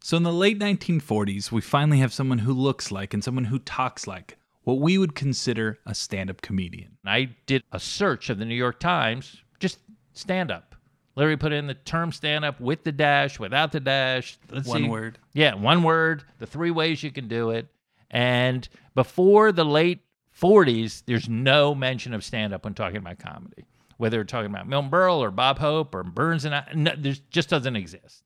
So 0.00 0.16
in 0.16 0.22
the 0.22 0.32
late 0.32 0.60
1940s, 0.60 1.50
we 1.50 1.60
finally 1.60 1.98
have 1.98 2.12
someone 2.12 2.38
who 2.38 2.52
looks 2.52 2.92
like 2.92 3.12
and 3.12 3.24
someone 3.24 3.46
who 3.46 3.58
talks 3.58 4.06
like 4.06 4.38
what 4.62 4.78
we 4.78 4.96
would 4.96 5.16
consider 5.16 5.80
a 5.84 5.96
stand 5.96 6.30
up 6.30 6.40
comedian. 6.40 6.98
I 7.04 7.30
did 7.46 7.64
a 7.72 7.80
search 7.80 8.30
of 8.30 8.38
the 8.38 8.44
New 8.44 8.54
York 8.54 8.78
Times, 8.78 9.42
just 9.58 9.80
stand 10.12 10.52
up. 10.52 10.76
Literally 11.14 11.36
put 11.36 11.52
in 11.52 11.66
the 11.66 11.74
term 11.74 12.10
stand 12.10 12.44
up 12.44 12.58
with 12.60 12.84
the 12.84 12.92
dash, 12.92 13.38
without 13.38 13.72
the 13.72 13.80
dash. 13.80 14.38
Let's 14.50 14.66
One 14.68 14.84
see. 14.84 14.88
word. 14.88 15.18
Yeah, 15.34 15.54
one 15.54 15.82
word, 15.82 16.24
the 16.38 16.46
three 16.46 16.70
ways 16.70 17.02
you 17.02 17.10
can 17.10 17.28
do 17.28 17.50
it. 17.50 17.66
And 18.10 18.66
before 18.94 19.52
the 19.52 19.64
late 19.64 20.00
40s, 20.38 21.02
there's 21.06 21.28
no 21.28 21.74
mention 21.74 22.14
of 22.14 22.24
stand 22.24 22.54
up 22.54 22.64
when 22.64 22.74
talking 22.74 22.96
about 22.96 23.18
comedy. 23.18 23.64
Whether 23.98 24.18
we're 24.18 24.24
talking 24.24 24.50
about 24.50 24.66
Milton 24.68 24.90
Berle 24.90 25.18
or 25.18 25.30
Bob 25.30 25.58
Hope 25.58 25.94
or 25.94 26.02
Burns 26.02 26.44
and 26.44 26.54
I, 26.54 26.64
no, 26.74 26.92
there 26.96 27.14
just 27.30 27.48
doesn't 27.50 27.76
exist. 27.76 28.24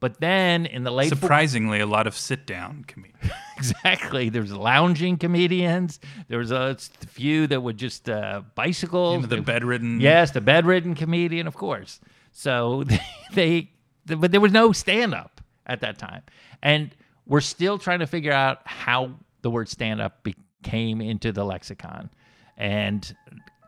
But 0.00 0.20
then 0.20 0.66
in 0.66 0.84
the 0.84 0.92
late 0.92 1.08
Surprisingly, 1.08 1.80
a 1.80 1.86
lot 1.86 2.06
of 2.06 2.16
sit 2.16 2.46
down 2.46 2.84
comedians. 2.86 3.32
exactly. 3.56 4.28
There's 4.28 4.52
lounging 4.52 5.16
comedians. 5.16 5.98
There 6.28 6.38
was 6.38 6.52
a 6.52 6.76
few 7.08 7.46
that 7.48 7.60
would 7.60 7.76
just 7.76 8.08
uh, 8.08 8.42
bicycle. 8.54 9.14
You 9.14 9.20
know, 9.22 9.26
the 9.26 9.40
bedridden. 9.40 10.00
Yes, 10.00 10.30
the 10.30 10.40
bedridden 10.40 10.94
comedian, 10.94 11.46
of 11.46 11.54
course. 11.54 12.00
So 12.32 12.84
they, 13.34 13.70
they 14.06 14.14
but 14.14 14.30
there 14.30 14.40
was 14.40 14.52
no 14.52 14.72
stand 14.72 15.14
up 15.14 15.40
at 15.66 15.80
that 15.80 15.98
time, 15.98 16.22
and 16.62 16.94
we're 17.26 17.40
still 17.40 17.78
trying 17.78 17.98
to 17.98 18.06
figure 18.06 18.32
out 18.32 18.60
how 18.64 19.14
the 19.42 19.50
word 19.50 19.68
stand 19.68 20.00
up 20.00 20.26
came 20.62 21.00
into 21.00 21.32
the 21.32 21.44
lexicon. 21.44 22.10
And 22.56 23.14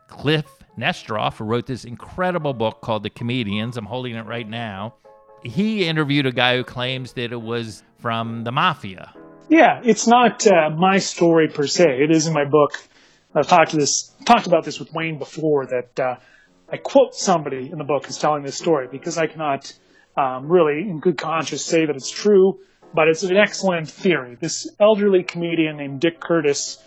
Kliph 0.09 0.45
Nesteroff, 0.77 1.35
who 1.35 1.45
wrote 1.45 1.65
this 1.67 1.85
incredible 1.85 2.53
book 2.53 2.81
called 2.81 3.03
The 3.03 3.09
Comedians, 3.09 3.77
I'm 3.77 3.85
holding 3.85 4.15
it 4.15 4.25
right 4.25 4.47
now. 4.47 4.95
He 5.43 5.85
interviewed 5.85 6.25
a 6.25 6.31
guy 6.31 6.57
who 6.57 6.63
claims 6.63 7.13
that 7.13 7.31
it 7.31 7.41
was 7.41 7.83
from 7.99 8.43
the 8.43 8.51
mafia. 8.51 9.13
Yeah, 9.49 9.81
it's 9.83 10.07
not 10.07 10.45
uh, 10.47 10.69
my 10.69 10.99
story 10.99 11.47
per 11.47 11.67
se. 11.67 12.03
It 12.03 12.11
is 12.11 12.27
in 12.27 12.33
my 12.33 12.45
book. 12.45 12.81
I've 13.33 13.47
talked 13.47 13.71
to 13.71 13.77
this, 13.77 14.13
talked 14.25 14.47
about 14.47 14.63
this 14.63 14.79
with 14.79 14.93
Wayne 14.93 15.17
before. 15.17 15.65
That 15.65 15.99
uh, 15.99 16.15
I 16.71 16.77
quote 16.77 17.15
somebody 17.15 17.69
in 17.71 17.77
the 17.77 17.83
book 17.83 18.05
who's 18.05 18.17
telling 18.17 18.43
this 18.43 18.57
story 18.57 18.87
because 18.91 19.17
I 19.17 19.27
cannot 19.27 19.73
um, 20.15 20.47
really, 20.51 20.81
in 20.81 20.99
good 20.99 21.17
conscience, 21.17 21.63
say 21.63 21.85
that 21.85 21.95
it's 21.95 22.11
true. 22.11 22.59
But 22.93 23.07
it's 23.07 23.23
an 23.23 23.37
excellent 23.37 23.89
theory. 23.89 24.35
This 24.39 24.69
elderly 24.79 25.23
comedian 25.23 25.77
named 25.77 26.01
Dick 26.01 26.19
Curtis 26.19 26.77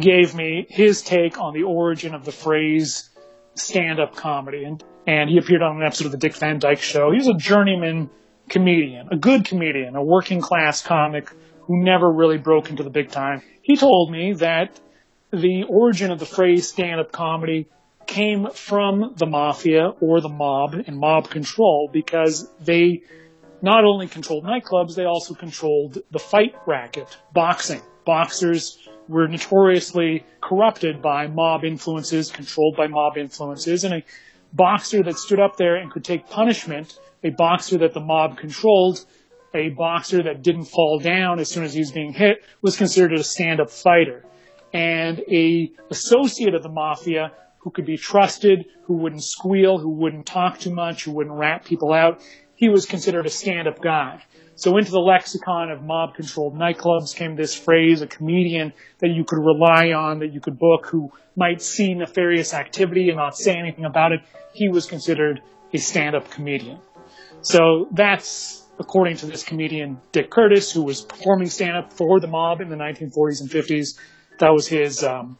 gave 0.00 0.34
me 0.34 0.66
his 0.68 1.02
take 1.02 1.38
on 1.38 1.52
the 1.52 1.64
origin 1.64 2.14
of 2.14 2.24
the 2.24 2.32
phrase 2.32 3.10
stand-up 3.54 4.16
comedy, 4.16 4.64
and 4.64 4.82
and 5.06 5.28
he 5.28 5.38
appeared 5.38 5.62
on 5.62 5.76
an 5.76 5.82
episode 5.82 6.06
of 6.06 6.12
the 6.12 6.18
Dick 6.18 6.34
Van 6.36 6.58
Dyke 6.58 6.80
Show. 6.80 7.10
He 7.10 7.18
was 7.18 7.28
a 7.28 7.34
journeyman 7.34 8.10
comedian, 8.48 9.08
a 9.10 9.16
good 9.16 9.44
comedian, 9.44 9.96
a 9.96 10.02
working 10.02 10.40
class 10.40 10.82
comic 10.82 11.30
who 11.62 11.82
never 11.82 12.10
really 12.10 12.38
broke 12.38 12.70
into 12.70 12.82
the 12.82 12.90
big 12.90 13.10
time. 13.10 13.42
He 13.62 13.76
told 13.76 14.10
me 14.10 14.34
that 14.34 14.78
the 15.32 15.64
origin 15.68 16.10
of 16.10 16.18
the 16.18 16.26
phrase 16.26 16.68
stand-up 16.68 17.12
comedy 17.12 17.68
came 18.06 18.50
from 18.50 19.14
the 19.16 19.26
mafia 19.26 19.88
or 20.00 20.20
the 20.20 20.28
mob 20.28 20.74
and 20.74 20.98
mob 20.98 21.30
control 21.30 21.88
because 21.92 22.50
they 22.60 23.02
not 23.62 23.84
only 23.84 24.08
controlled 24.08 24.44
nightclubs, 24.44 24.96
they 24.96 25.04
also 25.04 25.34
controlled 25.34 25.98
the 26.10 26.18
fight 26.18 26.54
racket, 26.66 27.16
boxing. 27.32 27.80
Boxers 28.04 28.76
were 29.08 29.28
notoriously 29.28 30.24
corrupted 30.40 31.00
by 31.00 31.28
mob 31.28 31.64
influences, 31.64 32.30
controlled 32.30 32.76
by 32.76 32.88
mob 32.88 33.16
influences, 33.16 33.84
and 33.84 33.94
a 33.94 34.02
boxer 34.52 35.02
that 35.02 35.18
stood 35.18 35.40
up 35.40 35.56
there 35.56 35.76
and 35.76 35.90
could 35.90 36.04
take 36.04 36.28
punishment, 36.28 36.98
a 37.24 37.30
boxer 37.30 37.78
that 37.78 37.94
the 37.94 38.00
mob 38.00 38.36
controlled, 38.36 39.04
a 39.54 39.70
boxer 39.70 40.22
that 40.22 40.42
didn't 40.42 40.64
fall 40.64 40.98
down 40.98 41.38
as 41.38 41.48
soon 41.48 41.64
as 41.64 41.74
he 41.74 41.80
was 41.80 41.92
being 41.92 42.12
hit 42.12 42.44
was 42.62 42.76
considered 42.76 43.12
a 43.12 43.22
stand-up 43.22 43.70
fighter. 43.70 44.24
And 44.72 45.20
a 45.30 45.70
associate 45.90 46.54
of 46.54 46.62
the 46.62 46.70
mafia 46.70 47.32
who 47.58 47.70
could 47.70 47.84
be 47.84 47.96
trusted, 47.96 48.66
who 48.84 48.94
wouldn't 48.94 49.22
squeal, 49.22 49.78
who 49.78 49.90
wouldn't 49.90 50.26
talk 50.26 50.58
too 50.58 50.74
much, 50.74 51.04
who 51.04 51.12
wouldn't 51.12 51.36
rat 51.36 51.64
people 51.64 51.92
out, 51.92 52.20
he 52.62 52.68
was 52.68 52.86
considered 52.86 53.26
a 53.26 53.28
stand-up 53.28 53.82
guy. 53.82 54.22
So 54.54 54.76
into 54.78 54.92
the 54.92 55.00
lexicon 55.00 55.72
of 55.72 55.82
mob-controlled 55.82 56.54
nightclubs 56.54 57.12
came 57.12 57.34
this 57.34 57.56
phrase, 57.56 58.02
a 58.02 58.06
comedian 58.06 58.72
that 59.00 59.08
you 59.08 59.24
could 59.24 59.40
rely 59.40 59.90
on, 59.90 60.20
that 60.20 60.32
you 60.32 60.40
could 60.40 60.60
book, 60.60 60.86
who 60.86 61.10
might 61.34 61.60
see 61.60 61.92
nefarious 61.92 62.54
activity 62.54 63.08
and 63.08 63.16
not 63.16 63.36
say 63.36 63.56
anything 63.58 63.84
about 63.84 64.12
it. 64.12 64.20
He 64.52 64.68
was 64.68 64.86
considered 64.86 65.42
a 65.74 65.78
stand-up 65.78 66.30
comedian. 66.30 66.78
So 67.40 67.88
that's 67.90 68.64
according 68.78 69.16
to 69.16 69.26
this 69.26 69.42
comedian, 69.42 70.00
Dick 70.12 70.30
Curtis, 70.30 70.70
who 70.70 70.84
was 70.84 71.00
performing 71.00 71.48
stand-up 71.48 71.92
for 71.92 72.20
the 72.20 72.28
mob 72.28 72.60
in 72.60 72.68
the 72.68 72.76
1940s 72.76 73.40
and 73.40 73.50
50s. 73.50 73.98
That 74.38 74.50
was 74.50 74.68
his 74.68 75.02
um, 75.02 75.36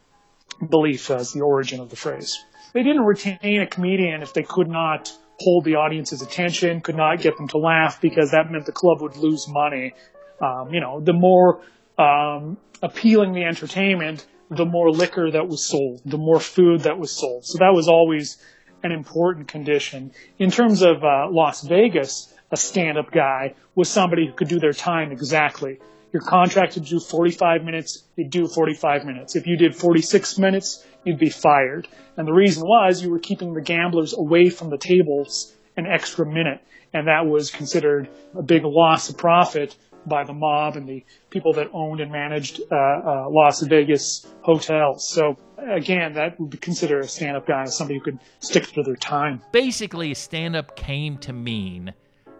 belief 0.69 1.09
as 1.09 1.31
the 1.31 1.39
origin 1.39 1.79
of 1.79 1.89
the 1.89 1.95
phrase. 1.95 2.37
They 2.73 2.83
didn't 2.83 3.03
retain 3.03 3.61
a 3.61 3.67
comedian 3.67 4.23
if 4.23 4.33
they 4.33 4.43
could 4.43 4.67
not 4.67 5.13
hold 5.39 5.65
the 5.65 5.75
audience's 5.75 6.21
attention, 6.21 6.81
could 6.81 6.95
not 6.95 7.19
get 7.19 7.37
them 7.37 7.47
to 7.49 7.57
laugh 7.57 7.99
because 8.01 8.31
that 8.31 8.51
meant 8.51 8.65
the 8.65 8.71
club 8.71 9.01
would 9.01 9.15
lose 9.17 9.47
money. 9.47 9.93
Um, 10.41 10.73
you 10.73 10.79
know, 10.79 10.99
the 10.99 11.13
more 11.13 11.61
um, 11.97 12.57
appealing 12.81 13.33
the 13.33 13.43
entertainment, 13.43 14.25
the 14.49 14.65
more 14.65 14.91
liquor 14.91 15.31
that 15.31 15.47
was 15.47 15.65
sold, 15.65 16.01
the 16.05 16.17
more 16.17 16.39
food 16.39 16.81
that 16.81 16.97
was 16.97 17.11
sold. 17.11 17.45
So 17.45 17.57
that 17.59 17.73
was 17.73 17.87
always 17.87 18.37
an 18.83 18.91
important 18.91 19.47
condition. 19.47 20.11
In 20.37 20.51
terms 20.51 20.81
of 20.81 21.03
uh, 21.03 21.27
Las 21.29 21.61
Vegas, 21.61 22.33
a 22.51 22.57
stand-up 22.57 23.11
guy 23.11 23.55
was 23.75 23.89
somebody 23.89 24.27
who 24.27 24.33
could 24.33 24.49
do 24.49 24.59
their 24.59 24.73
time 24.73 25.11
exactly. 25.11 25.79
You're 26.11 26.21
contracted 26.21 26.83
to 26.83 26.89
do 26.89 26.99
45 26.99 27.63
minutes, 27.63 28.03
you 28.15 28.27
do 28.27 28.47
45 28.47 29.05
minutes. 29.05 29.35
If 29.35 29.47
you 29.47 29.57
did 29.57 29.75
46 29.75 30.37
minutes, 30.37 30.85
you'd 31.03 31.19
be 31.19 31.29
fired. 31.29 31.87
And 32.17 32.27
the 32.27 32.33
reason 32.33 32.63
was 32.63 33.01
you 33.01 33.09
were 33.09 33.19
keeping 33.19 33.53
the 33.53 33.61
gamblers 33.61 34.13
away 34.13 34.49
from 34.49 34.69
the 34.69 34.77
tables 34.77 35.53
an 35.77 35.85
extra 35.87 36.25
minute. 36.25 36.61
And 36.93 37.07
that 37.07 37.25
was 37.25 37.49
considered 37.49 38.09
a 38.37 38.43
big 38.43 38.63
loss 38.63 39.09
of 39.09 39.17
profit 39.17 39.75
by 40.05 40.23
the 40.23 40.33
mob 40.33 40.75
and 40.75 40.87
the 40.87 41.03
people 41.29 41.53
that 41.53 41.69
owned 41.73 42.01
and 42.01 42.11
managed 42.11 42.61
uh, 42.71 42.75
uh, 42.75 43.29
Las 43.29 43.61
Vegas 43.61 44.27
hotels. 44.41 45.07
So 45.07 45.37
again, 45.57 46.13
that 46.13 46.39
would 46.39 46.49
be 46.49 46.57
considered 46.57 47.05
a 47.05 47.07
stand-up 47.07 47.47
guy, 47.47 47.65
somebody 47.65 47.99
who 47.99 48.03
could 48.03 48.19
stick 48.39 48.67
to 48.73 48.83
their 48.83 48.95
time. 48.95 49.41
Basically, 49.51 50.13
stand-up 50.13 50.75
came 50.75 51.17
to 51.19 51.33
mean 51.33 51.93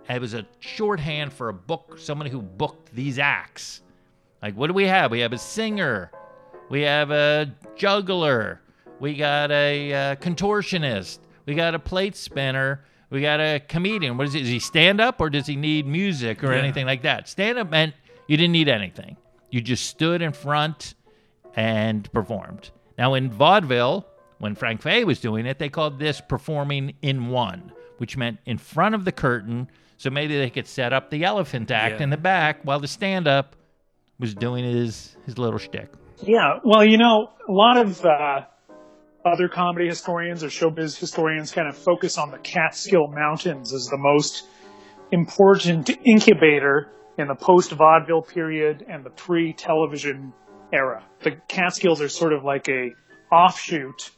it 0.10 0.20
was 0.20 0.34
a 0.34 0.46
shorthand 0.60 1.32
for 1.32 1.50
a 1.50 1.54
book, 1.54 1.98
someone 1.98 2.28
who 2.28 2.42
booked 2.42 2.94
these 2.94 3.18
acts. 3.18 3.82
Like, 4.42 4.56
what 4.56 4.68
do 4.68 4.74
we 4.74 4.86
have? 4.86 5.12
We 5.12 5.22
have 5.22 5.32
a 5.32 5.38
singer, 5.38 6.12
we 6.70 6.82
have 6.82 7.12
a 7.12 7.52
juggler, 7.76 8.62
we 9.00 9.16
got 9.16 9.52
a 9.52 9.94
uh, 9.94 10.16
contortionist, 10.16 11.20
we 11.46 11.56
got 11.56 11.76
a 11.76 11.80
plate 11.80 12.16
spinner, 12.16 12.84
we 13.10 13.22
got 13.22 13.40
a 13.40 13.60
comedian. 13.68 14.18
What 14.18 14.28
is, 14.28 14.36
it? 14.36 14.42
is 14.44 14.48
he 14.50 14.60
stand 14.60 15.00
up 15.02 15.20
or 15.22 15.30
does 15.30 15.46
he 15.46 15.56
need 15.56 15.86
music 15.86 16.44
or 16.44 16.52
Yeah. 16.54 16.60
anything 16.60 16.86
like 16.86 17.04
that? 17.04 17.28
Stand 17.28 17.58
up 17.58 17.70
meant 17.70 17.94
you 18.28 18.38
didn't 18.38 18.54
need 18.54 18.70
anything. 18.70 19.18
You 19.52 19.62
just 19.62 19.86
stood 19.86 20.22
in 20.22 20.32
front 20.34 20.96
and 21.56 22.12
performed. 22.12 22.72
Now 22.98 23.14
in 23.14 23.30
vaudeville, 23.30 24.08
when 24.40 24.56
Frank 24.56 24.82
Fay 24.82 25.04
was 25.04 25.20
doing 25.20 25.46
it, 25.46 25.60
they 25.60 25.70
called 25.70 26.00
this 26.00 26.22
performing 26.22 26.96
in 27.02 27.30
one, 27.30 27.72
which 27.98 28.18
meant 28.18 28.40
in 28.46 28.58
front 28.58 28.96
of 28.96 29.06
the 29.06 29.12
curtain. 29.12 29.70
So 29.98 30.10
maybe 30.10 30.38
they 30.38 30.50
could 30.50 30.68
set 30.68 30.92
up 30.92 31.10
the 31.12 31.24
elephant 31.24 31.70
act 31.72 31.98
Yeah. 32.00 32.04
in 32.04 32.10
the 32.10 32.18
back 32.18 32.60
while 32.64 32.80
the 32.80 32.88
stand 32.88 33.28
up 33.28 33.56
was 34.20 34.34
doing 34.34 34.64
his 34.64 35.16
his 35.26 35.38
little 35.38 35.60
shtick. 35.60 35.92
Yeah, 36.26 36.60
well, 36.64 36.86
you 36.86 36.98
know, 36.98 37.32
a 37.50 37.52
lot 37.52 37.76
of 37.78 38.06
uh, 38.06 38.46
other 39.26 39.50
comedy 39.50 39.88
historians 39.88 40.42
or 40.42 40.48
showbiz 40.48 40.98
historians 40.98 41.52
kind 41.52 41.68
of 41.68 41.76
focus 41.76 42.18
on 42.18 42.32
the 42.32 42.38
Catskill 42.38 43.08
Mountains 43.08 43.74
as 43.74 43.88
the 43.88 43.98
most 43.98 44.46
important 45.12 45.90
incubator 46.06 46.90
in 47.18 47.28
the 47.28 47.36
post 47.36 47.74
vaudeville 47.74 48.22
period 48.22 48.86
and 48.88 49.04
the 49.04 49.10
pre 49.10 49.52
television 49.52 50.32
era. 50.72 51.04
The 51.24 51.32
Catskills 51.50 52.02
are 52.02 52.08
sort 52.08 52.32
of 52.32 52.46
like 52.46 52.70
a 52.70 52.92
offshoot 53.30 54.12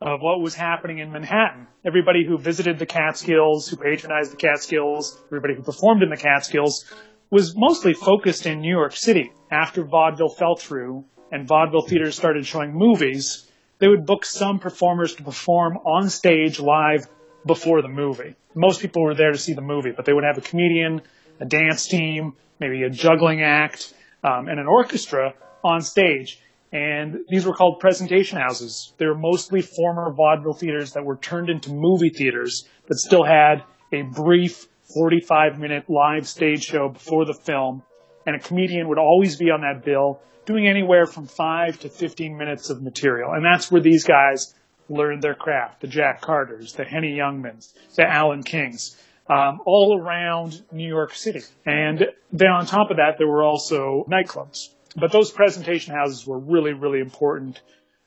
of 0.00 0.20
what 0.22 0.40
was 0.40 0.54
happening 0.54 1.00
in 1.00 1.12
Manhattan. 1.12 1.66
Everybody 1.84 2.24
who 2.26 2.38
visited 2.38 2.78
the 2.78 2.86
Catskills, 2.86 3.68
who 3.68 3.76
patronized 3.76 4.32
the 4.32 4.38
Catskills, 4.38 5.20
everybody 5.26 5.56
who 5.56 5.62
performed 5.62 6.02
in 6.02 6.08
the 6.08 6.16
Catskills 6.16 6.86
was 7.30 7.54
mostly 7.54 7.92
focused 7.92 8.46
in 8.46 8.60
New 8.60 8.74
York 8.74 8.96
City. 8.96 9.30
After 9.50 9.84
vaudeville 9.84 10.30
fell 10.30 10.56
through 10.56 11.04
and 11.30 11.46
vaudeville 11.46 11.82
theaters 11.82 12.16
started 12.16 12.46
showing 12.46 12.72
movies, 12.72 13.50
they 13.78 13.88
would 13.88 14.06
book 14.06 14.24
some 14.24 14.58
performers 14.58 15.14
to 15.16 15.22
perform 15.22 15.78
on 15.78 16.10
stage 16.10 16.60
live 16.60 17.06
before 17.46 17.82
the 17.82 17.88
movie. 17.88 18.34
Most 18.54 18.80
people 18.80 19.02
were 19.02 19.14
there 19.14 19.32
to 19.32 19.38
see 19.38 19.54
the 19.54 19.62
movie, 19.62 19.92
but 19.92 20.04
they 20.04 20.12
would 20.12 20.24
have 20.24 20.38
a 20.38 20.42
comedian, 20.42 21.02
a 21.40 21.46
dance 21.46 21.86
team, 21.86 22.34
maybe 22.58 22.82
a 22.82 22.90
juggling 22.90 23.42
act, 23.42 23.94
um, 24.22 24.48
and 24.48 24.60
an 24.60 24.66
orchestra 24.66 25.34
on 25.64 25.80
stage. 25.80 26.40
And 26.72 27.20
these 27.28 27.46
were 27.46 27.54
called 27.54 27.80
presentation 27.80 28.38
houses. 28.38 28.92
They 28.98 29.06
were 29.06 29.18
mostly 29.18 29.62
former 29.62 30.12
vaudeville 30.12 30.52
theaters 30.52 30.92
that 30.92 31.04
were 31.04 31.16
turned 31.16 31.48
into 31.48 31.70
movie 31.72 32.10
theaters, 32.10 32.68
but 32.86 32.96
still 32.96 33.24
had 33.24 33.64
a 33.92 34.02
brief 34.02 34.66
45 34.94 35.58
minute 35.58 35.84
live 35.88 36.28
stage 36.28 36.64
show 36.64 36.88
before 36.88 37.24
the 37.24 37.34
film. 37.34 37.82
And 38.26 38.36
a 38.36 38.38
comedian 38.38 38.88
would 38.88 38.98
always 38.98 39.36
be 39.36 39.50
on 39.50 39.62
that 39.62 39.84
bill, 39.84 40.20
doing 40.50 40.66
anywhere 40.66 41.06
from 41.06 41.26
5 41.26 41.80
to 41.80 41.88
15 41.88 42.36
minutes 42.36 42.70
of 42.70 42.82
material. 42.82 43.32
And 43.32 43.44
that's 43.44 43.70
where 43.70 43.80
these 43.80 44.04
guys 44.04 44.54
learned 44.88 45.22
their 45.22 45.34
craft 45.34 45.80
the 45.80 45.86
Jack 45.86 46.20
Carters, 46.20 46.72
the 46.72 46.84
Henny 46.84 47.16
Youngmans, 47.16 47.72
the 47.94 48.06
Alan 48.06 48.42
Kings. 48.42 48.96
Um, 49.28 49.60
all 49.64 49.96
around 49.96 50.60
New 50.72 50.88
York 50.88 51.14
City. 51.14 51.42
And 51.64 52.06
then 52.32 52.48
on 52.48 52.66
top 52.66 52.90
of 52.90 52.96
that, 52.96 53.14
there 53.16 53.28
were 53.28 53.44
also 53.44 54.04
nightclubs. 54.10 54.70
But 54.96 55.12
those 55.12 55.30
presentation 55.30 55.94
houses 55.94 56.26
were 56.26 56.40
really, 56.40 56.72
really 56.72 56.98
important 56.98 57.60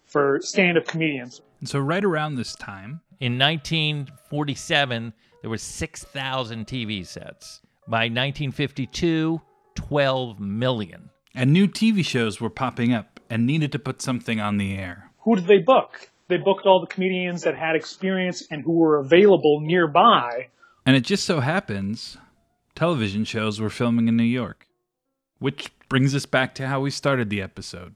for 0.05 0.39
stand 0.41 0.77
up 0.77 0.85
comedians. 0.85 1.39
And 1.61 1.69
so, 1.69 1.79
right 1.79 2.03
around 2.03 2.35
this 2.35 2.55
time, 2.55 2.99
In 3.21 3.39
1947, 3.39 5.13
there 5.41 5.49
were 5.49 5.57
6,000 5.57 6.67
TV 6.67 7.07
sets. 7.07 7.61
By 7.87 8.09
1952, 8.09 9.39
12 9.75 10.39
million. 10.41 11.09
And 11.35 11.51
new 11.51 11.67
TV 11.67 12.05
shows 12.05 12.39
were 12.39 12.49
popping 12.49 12.93
up 12.93 13.19
and 13.29 13.45
needed 13.45 13.71
to 13.71 13.79
put 13.79 14.01
something 14.01 14.39
on 14.39 14.57
the 14.57 14.75
air. 14.75 15.11
Who 15.19 15.35
did 15.35 15.47
they 15.47 15.59
book? 15.59 16.09
They 16.27 16.37
booked 16.37 16.65
all 16.65 16.81
the 16.81 16.87
comedians 16.87 17.43
that 17.43 17.55
had 17.55 17.75
experience 17.75 18.47
and 18.49 18.63
who 18.63 18.73
were 18.73 18.99
available 18.99 19.59
nearby. 19.61 20.49
And 20.85 20.95
it 20.95 21.01
just 21.01 21.25
so 21.25 21.39
happens 21.39 22.17
television 22.75 23.23
shows 23.23 23.59
were 23.59 23.69
filming 23.69 24.07
in 24.07 24.17
New 24.17 24.23
York. 24.23 24.67
Which 25.39 25.71
brings 25.89 26.15
us 26.15 26.25
back 26.25 26.55
to 26.55 26.67
how 26.67 26.79
we 26.81 26.89
started 26.89 27.29
the 27.29 27.41
episode 27.41 27.95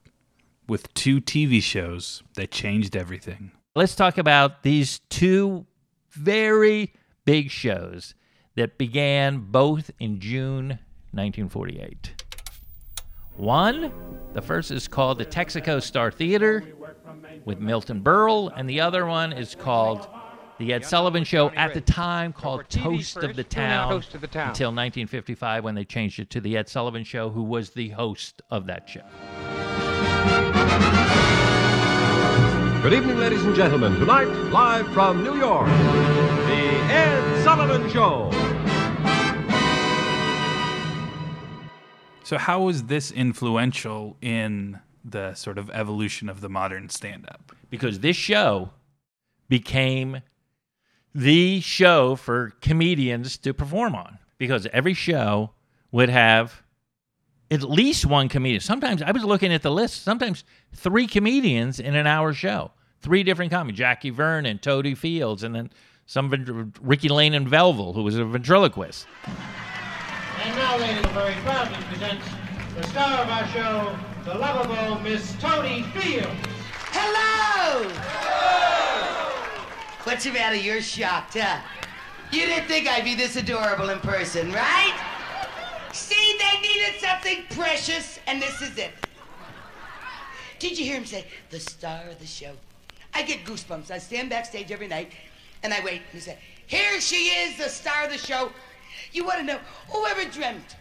with 0.67 0.94
two 0.94 1.22
TV 1.22 1.62
shows 1.62 2.22
that 2.36 2.51
changed 2.51 2.96
everything. 2.96 3.51
Let's 3.75 3.96
talk 3.96 4.17
about 4.17 4.63
these 4.63 5.00
two 5.10 5.65
very 6.12 6.94
big 7.25 7.50
shows 7.50 8.15
that 8.56 8.77
began 8.77 9.39
both 9.51 9.91
in 10.00 10.20
June 10.20 10.79
1948. 11.12 12.26
One, 13.38 13.91
the 14.34 14.41
first 14.41 14.72
is 14.72 14.88
called 14.88 15.20
the 15.20 15.25
Texaco 15.25 15.82
Star 15.82 16.10
Theater 16.10 16.63
with 17.46 17.60
Milton 17.60 18.01
Berle, 18.01 18.51
and 18.56 18.67
the 18.67 18.82
other 18.82 19.06
one 19.06 19.32
is 19.32 19.53
called 19.53 20.08
the 20.58 20.74
Ed 20.74 20.84
Sullivan 20.84 21.24
Show, 21.24 21.51
at 21.51 21.75
the 21.75 21.82
time 21.82 22.34
called 22.34 22.67
Toast 22.67 23.17
of 23.17 23.36
the 23.36 23.44
Town, 23.44 23.91
Toast 23.91 24.15
of 24.15 24.22
the 24.22 24.27
Town. 24.27 24.50
until 24.50 24.70
1955 24.70 25.63
when 25.63 25.75
they 25.75 25.86
changed 25.86 26.20
it 26.20 26.32
to 26.32 26.41
the 26.41 26.58
Ed 26.58 26.67
Sullivan 26.67 27.03
Show, 27.03 27.29
who 27.29 27.44
was 27.44 27.70
the 27.70 27.89
host 27.89 28.41
of 28.50 28.65
that 28.65 28.89
show. 28.89 29.03
Good 32.82 32.94
evening, 32.94 33.17
ladies 33.20 33.44
and 33.44 33.56
gentlemen. 33.56 33.94
Tonight, 34.00 34.29
live 34.51 34.88
from 34.94 35.24
New 35.24 35.38
York, 35.38 35.67
The 35.67 36.91
Ed 36.91 37.44
Sullivan 37.44 37.88
Show. 37.91 38.32
So, 42.27 42.37
how 42.37 42.63
was 42.63 42.83
this 42.83 43.09
influential 43.09 44.18
in 44.22 44.79
the 45.05 45.33
sort 45.33 45.57
of 45.57 45.70
evolution 45.70 46.27
of 46.27 46.42
the 46.42 46.50
modern 46.50 46.90
stand 46.90 47.25
up? 47.29 47.48
because 47.70 48.00
this 48.00 48.16
show 48.16 48.72
became 49.50 50.22
the 51.13 51.59
show 51.61 52.16
for 52.16 52.51
comedians 52.61 53.37
to 53.37 53.53
perform 53.53 53.96
on 53.96 54.20
because 54.37 54.68
every 54.74 54.94
show 54.94 55.51
would 55.92 56.09
have 56.09 56.63
at 57.50 57.63
least 57.63 58.05
one 58.05 58.27
comedian. 58.29 58.59
Sometimes 58.59 59.01
I 59.01 59.11
was 59.11 59.24
looking 59.24 59.53
at 59.53 59.61
the 59.61 59.72
list, 59.72 60.03
sometimes 60.03 60.44
three 60.75 61.07
comedians 61.07 61.79
in 61.79 61.96
an 61.96 62.07
hour 62.07 62.33
show. 62.33 62.72
Three 63.00 63.24
different 63.24 63.51
comedians, 63.51 63.72
Jackie 63.72 64.09
Vernon, 64.09 64.57
Totie 64.57 64.98
Fields, 64.98 65.44
and 65.44 65.55
then 65.55 65.72
some 66.05 66.74
Ricky 66.81 67.09
Layne 67.09 67.33
and 67.33 67.48
Velvel, 67.48 67.94
who 67.94 68.03
was 68.03 68.18
a 68.18 68.25
ventriloquist. 68.25 69.05
And 70.44 70.56
now, 70.56 70.78
ladies, 70.78 71.06
very 71.12 71.34
proudly 71.42 71.84
presents 71.90 72.26
the 72.76 72.84
star 72.88 73.22
of 73.22 73.30
our 73.30 73.48
show, 73.48 73.98
the 74.24 74.38
lovable 74.38 75.00
Miss 75.02 75.34
Totie 75.34 75.84
Fields. 75.94 76.30
Hello! 76.92 77.90
What's 80.04 80.24
the 80.24 80.32
matter? 80.32 80.56
You're 80.56 80.82
shocked, 80.82 81.38
huh? 81.38 81.60
You 82.32 82.46
didn't 82.46 82.68
think 82.68 82.88
I'd 82.88 83.04
be 83.04 83.16
this 83.16 83.36
adorable 83.36 83.90
in 83.90 84.00
person, 84.00 84.52
right? 84.52 84.94
See, 85.92 86.38
they 86.38 86.60
needed 86.62 87.00
something 87.00 87.44
precious, 87.50 88.20
and 88.28 88.42
this 88.42 88.62
is 88.62 88.78
it. 88.78 88.92
Did 90.60 90.78
you 90.78 90.86
hear 90.86 90.98
him 90.98 91.06
say, 91.06 91.26
the 91.50 91.60
star 91.60 92.04
of 92.10 92.20
the 92.20 92.26
show? 92.26 92.52
I 93.14 93.24
get 93.24 93.44
goosebumps. 93.44 93.90
I 93.92 93.98
stand 93.98 94.30
backstage 94.30 94.72
every 94.72 94.88
night, 94.88 95.12
and 95.64 95.74
I 95.74 95.84
wait, 95.84 96.02
and 96.02 96.14
he 96.14 96.20
said, 96.20 96.38
here 96.68 97.02
she 97.02 97.28
is, 97.28 97.58
the 97.58 97.70
star 97.70 98.06
of 98.06 98.12
the 98.12 98.18
show. 98.18 98.52
You 99.12 99.25
want 99.25 99.40
to 99.40 99.44
know, 99.44 99.60
whoever 99.90 100.29
dreamt 100.29 100.75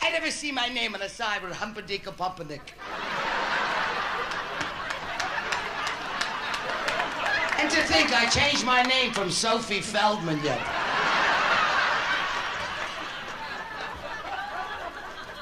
I'd 0.00 0.14
ever 0.14 0.30
see 0.30 0.50
my 0.50 0.68
name 0.68 0.94
on 0.94 1.02
a 1.02 1.08
sign 1.08 1.42
with 1.42 1.52
Humperdinck 1.52 2.06
or 2.06 2.12
Pumpernick? 2.12 2.60
And 7.58 7.70
to 7.70 7.82
think 7.84 8.12
I 8.12 8.28
changed 8.28 8.64
my 8.66 8.82
name 8.82 9.12
from 9.12 9.30
Sophie 9.30 9.80
Feldman 9.80 10.42
yet. 10.42 10.58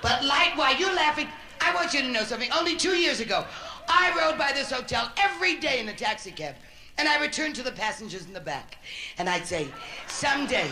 But 0.02 0.24
Light, 0.24 0.52
why 0.56 0.76
you're 0.78 0.94
laughing? 0.94 1.28
I 1.62 1.74
want 1.74 1.94
you 1.94 2.02
to 2.02 2.08
know 2.08 2.24
something. 2.24 2.50
Only 2.52 2.76
two 2.76 2.96
years 2.96 3.20
ago, 3.20 3.46
I 3.88 4.12
rode 4.18 4.38
by 4.38 4.52
this 4.52 4.70
hotel 4.70 5.10
every 5.16 5.56
day 5.56 5.80
in 5.80 5.88
a 5.88 5.94
taxi 5.94 6.30
cab. 6.30 6.56
And 6.98 7.08
I 7.08 7.18
returned 7.20 7.54
to 7.54 7.62
the 7.62 7.72
passengers 7.72 8.26
in 8.26 8.34
the 8.34 8.40
back. 8.40 8.76
And 9.16 9.28
I'd 9.28 9.46
say, 9.46 9.68
someday, 10.06 10.68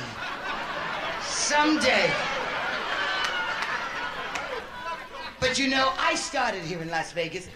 someday. 1.48 2.10
But 5.40 5.58
you 5.58 5.68
know, 5.68 5.92
I 5.98 6.14
started 6.14 6.62
here 6.62 6.80
in 6.82 6.90
Las 6.90 7.12
Vegas. 7.12 7.48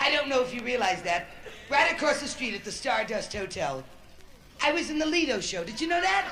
I 0.00 0.10
don't 0.10 0.28
know 0.28 0.42
if 0.42 0.52
you 0.54 0.60
realize 0.62 1.02
that. 1.02 1.26
Right 1.70 1.90
across 1.92 2.20
the 2.20 2.26
street 2.28 2.54
at 2.54 2.64
the 2.64 2.72
Stardust 2.72 3.32
Hotel. 3.32 3.82
I 4.62 4.72
was 4.72 4.90
in 4.90 4.98
the 4.98 5.06
Lido 5.06 5.40
show. 5.40 5.64
Did 5.64 5.80
you 5.80 5.88
know 5.88 6.00
that? 6.00 6.28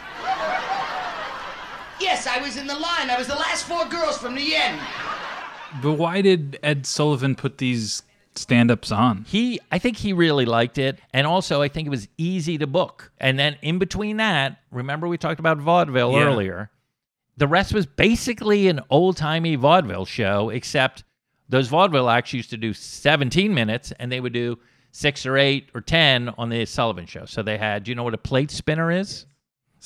Yes, 2.00 2.26
I 2.26 2.38
was 2.40 2.56
in 2.56 2.66
the 2.66 2.74
line. 2.74 3.08
I 3.10 3.16
was 3.16 3.28
the 3.28 3.34
last 3.34 3.66
four 3.66 3.84
girls 3.86 4.18
from 4.18 4.34
the 4.34 4.54
end. 4.54 4.80
But 5.82 5.92
why 5.92 6.20
did 6.20 6.58
Ed 6.62 6.84
Sullivan 6.86 7.34
put 7.34 7.58
these 7.58 8.02
stand 8.34 8.70
ups 8.70 8.90
on? 8.92 9.24
He, 9.28 9.60
I 9.70 9.78
think 9.78 9.96
he 9.98 10.12
really 10.12 10.44
liked 10.44 10.78
it, 10.78 10.98
and 11.14 11.26
also 11.26 11.62
I 11.62 11.68
think 11.68 11.86
it 11.86 11.90
was 11.90 12.08
easy 12.18 12.58
to 12.58 12.66
book. 12.66 13.10
And 13.18 13.38
then 13.38 13.56
in 13.62 13.78
between 13.78 14.16
that, 14.18 14.60
remember 14.70 15.06
we 15.08 15.18
talked 15.18 15.40
about 15.40 15.58
vaudeville 15.58 16.12
Yeah. 16.12 16.24
earlier. 16.24 16.70
The 17.36 17.46
rest 17.48 17.72
was 17.72 17.86
basically 17.86 18.68
an 18.68 18.80
old 18.90 19.16
timey 19.16 19.56
vaudeville 19.56 20.04
show, 20.04 20.50
except 20.50 21.04
those 21.48 21.68
vaudeville 21.68 22.08
acts 22.10 22.32
used 22.32 22.50
to 22.50 22.56
do 22.56 22.72
17 22.74 23.52
minutes, 23.54 23.92
and 23.98 24.10
they 24.12 24.20
would 24.20 24.32
do 24.32 24.58
six 24.92 25.24
or 25.24 25.36
eight 25.38 25.68
or 25.74 25.80
10 25.80 26.28
on 26.36 26.48
the 26.48 26.66
Sullivan 26.66 27.06
Show. 27.06 27.24
So 27.24 27.42
they 27.42 27.56
had, 27.58 27.84
do 27.84 27.90
you 27.90 27.94
know 27.94 28.02
what 28.04 28.14
a 28.14 28.18
plate 28.18 28.50
spinner 28.50 28.90
is? 28.90 29.24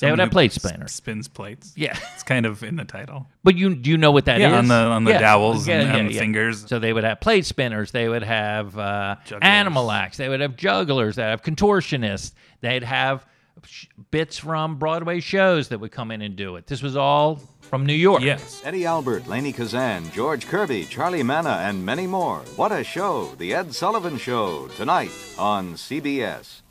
They 0.01 0.07
would 0.11 0.15
Someone 0.15 0.19
have 0.19 0.31
plate 0.33 0.51
s- 0.51 0.61
spinners. 0.63 0.93
Spins 0.93 1.29
plates. 1.29 1.73
Yeah. 1.77 1.97
It's 2.15 2.25
kind 2.25 2.47
of 2.47 2.65
in 2.65 2.75
the 2.75 2.85
title. 2.85 3.29
But 3.45 3.55
you 3.57 3.77
do 3.77 3.91
you 3.91 3.97
know 3.97 4.11
what 4.11 4.25
that 4.25 4.39
is? 4.39 4.43
Yeah, 4.51 4.59
on 4.59 4.67
the- 4.67 4.75
on 4.75 5.05
the 5.05 5.13
dowels 5.13 5.69
and- 5.69 5.89
and 5.89 6.13
fingers. 6.13 6.67
So 6.69 6.81
they 6.81 6.93
would 6.93 7.05
have 7.05 7.21
plate 7.21 7.45
spinners. 7.47 7.93
They 7.93 8.09
would 8.09 8.25
have 8.25 8.77
uh, 8.77 9.15
animal 9.41 9.93
acts. 9.93 10.17
They 10.17 10.29
would 10.29 10.41
have 10.41 10.57
jugglers. 10.57 11.15
They 11.15 11.23
would 11.23 11.29
have 11.31 11.43
contortionists. 11.43 12.33
They'd 12.61 12.83
have 12.83 13.25
sh- 13.67 13.87
bits 14.11 14.39
from 14.39 14.79
Broadway 14.79 15.21
shows 15.21 15.69
that 15.69 15.81
would 15.81 15.93
come 15.93 16.11
in 16.11 16.23
and 16.23 16.37
do 16.37 16.57
it. 16.57 16.67
This 16.67 16.83
was 16.83 16.97
all 16.97 17.41
from 17.61 17.87
New 17.87 17.95
York. 17.95 18.23
Yes. 18.23 18.63
Eddie 18.65 18.87
Albert, 18.87 19.25
Lainie 19.27 19.53
Kazan, 19.55 20.11
George 20.11 20.47
Kirby, 20.47 20.85
Charlie 20.85 21.23
Manna, 21.23 21.61
and 21.63 21.85
many 21.85 22.07
more. 22.07 22.41
What 22.57 22.73
a 22.73 22.85
show! 22.85 23.35
The 23.39 23.55
Ed 23.55 23.75
Sullivan 23.75 24.19
Show, 24.19 24.69
tonight 24.69 25.11
on 25.39 25.75
CBS. 25.75 26.63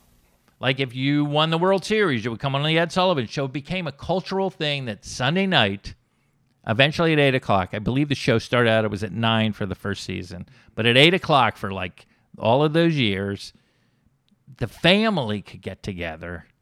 Like 0.60 0.80
if 0.80 0.96
you 0.96 1.26
won 1.26 1.50
the 1.50 1.58
World 1.58 1.84
Series, 1.84 2.24
you 2.24 2.32
would 2.32 2.40
come 2.40 2.56
on 2.56 2.64
the 2.64 2.78
Ed 2.78 2.92
Sullivan 2.92 3.28
Show. 3.28 3.46
It 3.46 3.54
became 3.54 3.86
a 3.86 3.92
cultural 3.92 4.50
thing 4.50 4.86
that 4.86 5.04
Sunday 5.04 5.46
night, 5.46 5.96
eventually 6.66 7.12
at 7.12 7.20
eight 7.20 7.36
o'clock. 7.36 7.72
I 7.74 7.80
believe 7.80 8.08
the 8.08 8.16
show 8.16 8.40
started 8.40 8.70
out. 8.70 8.86
It 8.86 8.92
was 8.92 9.04
at 9.04 9.12
nine 9.12 9.52
for 9.52 9.66
the 9.66 9.76
first 9.76 10.04
season, 10.04 10.48
but 10.74 10.86
at 10.86 10.96
eight 10.96 11.14
o'clock 11.14 11.58
for 11.58 11.72
like 11.72 12.06
all 12.38 12.64
of 12.64 12.72
those 12.72 12.96
years, 12.96 13.52
the 14.58 14.68
family 14.68 15.42
could 15.42 15.62
get 15.62 15.84
together 15.84 16.46
and 16.48 16.53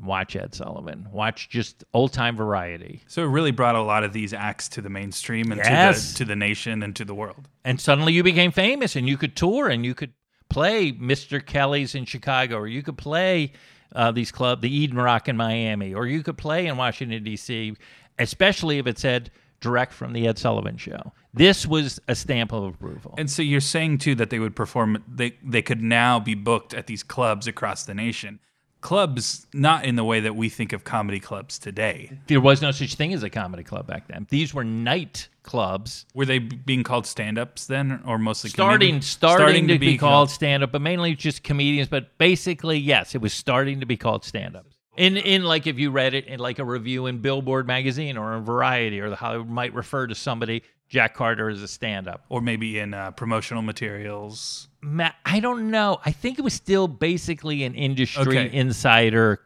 watch 0.00 0.36
Ed 0.36 0.54
Sullivan, 0.54 1.08
watch 1.12 1.48
just 1.48 1.84
old 1.92 2.12
time 2.12 2.36
variety. 2.36 3.02
So 3.06 3.22
it 3.22 3.26
really 3.26 3.50
brought 3.50 3.74
a 3.74 3.82
lot 3.82 4.04
of 4.04 4.12
these 4.12 4.32
acts 4.32 4.68
to 4.70 4.80
the 4.80 4.90
mainstream 4.90 5.52
and 5.52 5.58
Yes. 5.58 6.14
to 6.14 6.18
the 6.18 6.18
to 6.18 6.24
the 6.30 6.36
nation 6.36 6.82
and 6.82 6.96
to 6.96 7.04
the 7.04 7.14
world. 7.14 7.48
And 7.64 7.80
suddenly 7.80 8.12
you 8.12 8.22
became 8.22 8.52
famous 8.52 8.96
and 8.96 9.08
you 9.08 9.16
could 9.16 9.36
tour 9.36 9.68
and 9.68 9.84
you 9.84 9.94
could 9.94 10.12
play 10.48 10.92
Mr. 10.92 11.44
Kelly's 11.44 11.94
in 11.94 12.04
Chicago 12.04 12.56
or 12.56 12.66
you 12.66 12.82
could 12.82 12.98
play 12.98 13.52
uh, 13.94 14.10
these 14.10 14.32
club, 14.32 14.62
the 14.62 14.74
Eden 14.74 14.96
Rock 14.98 15.28
in 15.28 15.36
Miami, 15.36 15.94
or 15.94 16.06
you 16.06 16.22
could 16.22 16.38
play 16.38 16.66
in 16.66 16.76
Washington, 16.76 17.22
D.C., 17.22 17.74
especially 18.18 18.78
if 18.78 18.86
it 18.86 18.98
said 18.98 19.30
direct 19.60 19.92
from 19.92 20.12
the 20.12 20.26
Ed 20.26 20.38
Sullivan 20.38 20.76
Show. 20.76 21.12
This 21.34 21.66
was 21.66 22.00
a 22.08 22.14
stamp 22.14 22.52
of 22.52 22.64
approval. 22.64 23.14
And 23.16 23.30
so 23.30 23.42
you're 23.42 23.60
saying 23.60 23.98
too 23.98 24.14
that 24.16 24.30
they 24.30 24.38
would 24.38 24.56
perform 24.56 25.02
they 25.08 25.36
they 25.42 25.62
could 25.62 25.80
now 25.82 26.20
be 26.20 26.34
booked 26.34 26.74
at 26.74 26.86
these 26.86 27.02
clubs 27.02 27.46
across 27.46 27.84
the 27.84 27.94
nation. 27.94 28.40
Clubs 28.82 29.46
not 29.54 29.84
in 29.84 29.94
the 29.96 30.04
way 30.04 30.20
that 30.20 30.36
we 30.36 30.48
think 30.48 30.72
of 30.72 30.84
comedy 30.84 31.20
clubs 31.20 31.58
today. 31.58 32.18
There 32.26 32.40
was 32.40 32.60
no 32.60 32.72
such 32.72 32.96
thing 32.96 33.14
as 33.14 33.22
a 33.22 33.30
comedy 33.30 33.62
club 33.62 33.86
back 33.86 34.08
then. 34.08 34.26
These 34.28 34.52
were 34.52 34.64
night 34.64 35.28
clubs. 35.44 36.04
Were 36.14 36.26
they 36.26 36.40
being 36.40 36.82
called 36.82 37.06
stand-ups 37.06 37.66
then 37.66 38.02
or 38.04 38.18
mostly 38.18 38.50
starting 38.50 38.88
comedians? 38.88 39.06
starting, 39.06 39.68
to, 39.68 39.78
be, 39.78 39.96
called 39.96 40.30
stand 40.30 40.62
up, 40.62 40.72
but 40.72 40.82
mainly 40.82 41.14
just 41.14 41.42
comedians. 41.42 41.88
But 41.88 42.18
basically, 42.18 42.76
yes, 42.76 43.14
it 43.14 43.20
was 43.20 43.32
starting 43.32 43.80
to 43.80 43.86
be 43.86 43.96
called 43.96 44.24
stand 44.24 44.56
up. 44.56 44.66
In 44.96 45.16
in 45.16 45.44
like 45.44 45.66
if 45.66 45.78
you 45.78 45.90
read 45.90 46.12
it 46.12 46.26
in 46.26 46.38
like 46.38 46.58
a 46.58 46.64
review 46.64 47.06
in 47.06 47.18
Billboard 47.18 47.66
magazine 47.66 48.18
or 48.18 48.36
in 48.36 48.44
Variety 48.44 49.00
or 49.00 49.08
the 49.08 49.16
Hollywood 49.16 49.48
might 49.48 49.72
refer 49.72 50.06
to 50.06 50.14
somebody 50.14 50.64
Jack 50.92 51.14
Carter 51.14 51.48
as 51.48 51.62
a 51.62 51.68
stand 51.68 52.06
up. 52.06 52.22
or 52.28 52.42
maybe 52.42 52.78
in 52.78 52.92
uh, 52.92 53.10
promotional 53.12 53.62
materials. 53.62 54.68
Ma- 54.82 55.12
I 55.24 55.40
don't 55.40 55.70
know. 55.70 55.98
I 56.04 56.12
think 56.12 56.38
it 56.38 56.42
was 56.42 56.52
still 56.52 56.86
basically 56.86 57.64
an 57.64 57.74
industry 57.74 58.38
Okay. 58.38 58.54
insider 58.54 59.40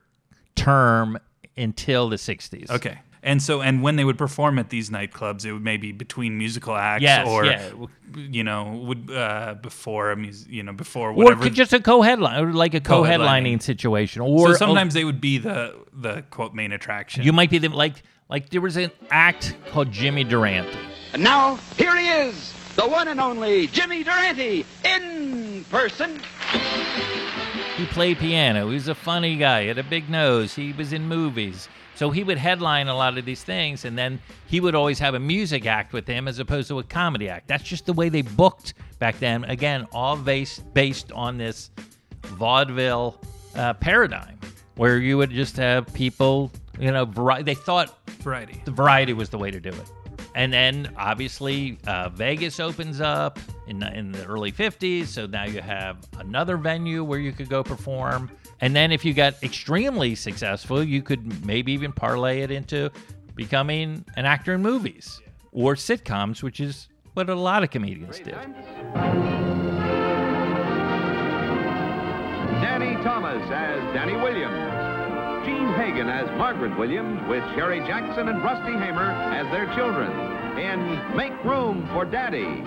term 0.56 1.18
until 1.56 2.08
the 2.08 2.16
60s. 2.16 2.68
Okay. 2.70 2.98
And 3.22 3.40
so, 3.40 3.60
and 3.60 3.80
when 3.82 3.94
they 3.96 4.04
would 4.04 4.18
perform 4.18 4.58
at 4.58 4.70
these 4.70 4.90
nightclubs, 4.90 5.44
it 5.44 5.52
would 5.52 5.62
maybe 5.62 5.92
between 5.92 6.36
musical 6.36 6.74
acts, 6.76 7.02
Yes, 7.02 7.26
or 7.28 7.44
yeah. 7.44 7.70
you 8.16 8.42
know, 8.44 8.82
would 8.86 9.10
uh, 9.10 9.54
before 9.62 10.10
a 10.12 10.16
mus- 10.16 10.46
you 10.48 10.62
know, 10.64 10.72
before 10.72 11.10
Or 11.10 11.12
whatever. 11.12 11.42
could 11.44 11.54
just 11.54 11.72
a 11.72 11.80
co-headline, 11.80 12.40
or 12.44 12.52
like 12.52 12.74
a 12.74 12.80
co-headlining, 12.80 13.58
Co-headlining. 13.58 13.62
situation. 13.62 14.22
Or 14.22 14.48
so 14.48 14.54
sometimes 14.54 14.94
they 14.94 15.04
would 15.04 15.20
be 15.20 15.38
the 15.38 15.74
the 15.92 16.22
quote 16.30 16.54
main 16.54 16.70
attraction. 16.72 17.24
you 17.24 17.32
might 17.32 17.50
be 17.50 17.58
the, 17.58 17.68
like 17.68 18.02
like 18.28 18.50
there 18.50 18.60
was 18.60 18.76
an 18.76 18.90
act 19.10 19.54
called 19.70 19.90
Jimmy 19.90 20.24
Durante. 20.24 20.78
And 21.12 21.22
now, 21.22 21.56
here 21.76 21.96
he 21.96 22.08
is, 22.08 22.52
the 22.74 22.86
one 22.86 23.08
and 23.08 23.20
only 23.20 23.68
Jimmy 23.68 24.02
Durante, 24.02 24.64
in 24.84 25.64
person. 25.70 26.20
He 27.76 27.86
played 27.86 28.18
piano. 28.18 28.68
He 28.68 28.74
was 28.74 28.88
a 28.88 28.94
funny 28.94 29.36
guy. 29.36 29.62
He 29.62 29.68
had 29.68 29.78
a 29.78 29.84
big 29.84 30.08
nose. 30.08 30.54
He 30.54 30.72
was 30.72 30.92
in 30.92 31.06
movies. 31.06 31.68
So 31.94 32.10
he 32.10 32.24
would 32.24 32.36
headline 32.36 32.88
a 32.88 32.94
lot 32.94 33.16
of 33.16 33.24
these 33.24 33.42
things, 33.42 33.86
and 33.86 33.96
then 33.96 34.20
he 34.46 34.60
would 34.60 34.74
always 34.74 34.98
have 34.98 35.14
a 35.14 35.18
music 35.18 35.64
act 35.64 35.94
with 35.94 36.06
him 36.06 36.28
as 36.28 36.38
opposed 36.38 36.68
to 36.68 36.78
a 36.78 36.82
comedy 36.82 37.28
act. 37.28 37.48
That's 37.48 37.64
just 37.64 37.86
the 37.86 37.94
way 37.94 38.10
they 38.10 38.20
booked 38.20 38.74
back 38.98 39.18
then. 39.18 39.44
Again, 39.44 39.86
all 39.92 40.16
based 40.16 40.62
based 40.74 41.10
on 41.12 41.38
this 41.38 41.70
vaudeville 42.22 43.18
uh, 43.54 43.72
paradigm, 43.74 44.38
where 44.74 44.98
you 44.98 45.16
would 45.16 45.30
just 45.30 45.56
have 45.56 45.86
people, 45.94 46.50
you 46.78 46.90
know, 46.90 47.04
vari- 47.04 47.42
they 47.42 47.54
thought 47.54 47.98
variety. 48.20 48.62
the 48.64 48.70
variety 48.70 49.12
was 49.12 49.30
the 49.30 49.38
way 49.38 49.50
to 49.50 49.60
do 49.60 49.70
it. 49.70 49.90
And 50.34 50.52
then 50.52 50.92
obviously 50.98 51.78
uh, 51.86 52.10
Vegas 52.10 52.60
opens 52.60 53.00
up 53.00 53.38
in 53.66 53.78
the, 53.78 53.90
in 53.96 54.12
the 54.12 54.24
early 54.26 54.52
50s. 54.52 55.06
So 55.06 55.26
now 55.26 55.44
you 55.44 55.62
have 55.62 55.96
another 56.18 56.58
venue 56.58 57.02
where 57.04 57.18
you 57.18 57.32
could 57.32 57.48
go 57.48 57.62
perform. 57.64 58.30
And 58.60 58.76
then 58.76 58.92
if 58.92 59.02
you 59.04 59.14
got 59.14 59.42
extremely 59.42 60.14
successful, 60.14 60.82
you 60.82 61.00
could 61.00 61.46
maybe 61.46 61.72
even 61.72 61.90
parlay 61.92 62.40
it 62.40 62.50
into 62.50 62.90
becoming 63.34 64.04
an 64.16 64.26
actor 64.26 64.52
in 64.54 64.62
movies 64.62 65.20
or 65.52 65.74
sitcoms, 65.74 66.42
which 66.42 66.60
is 66.60 66.88
what 67.14 67.30
a 67.30 67.34
lot 67.34 67.62
of 67.62 67.70
comedians 67.70 68.18
did. 68.18 68.36
Danny 72.60 72.94
Thomas 73.02 73.42
as 73.50 73.94
Danny 73.94 74.16
Williams. 74.16 74.75
Jean 75.46 75.72
Hagen 75.74 76.08
as 76.08 76.26
Margaret 76.36 76.76
Williams, 76.76 77.22
with 77.28 77.44
Sherry 77.54 77.78
Jackson 77.86 78.28
and 78.28 78.42
Rusty 78.42 78.72
Hamer 78.72 79.12
as 79.32 79.48
their 79.52 79.72
children 79.76 80.10
in 80.58 81.16
Make 81.16 81.44
Room 81.44 81.88
for 81.92 82.04
Daddy. 82.04 82.64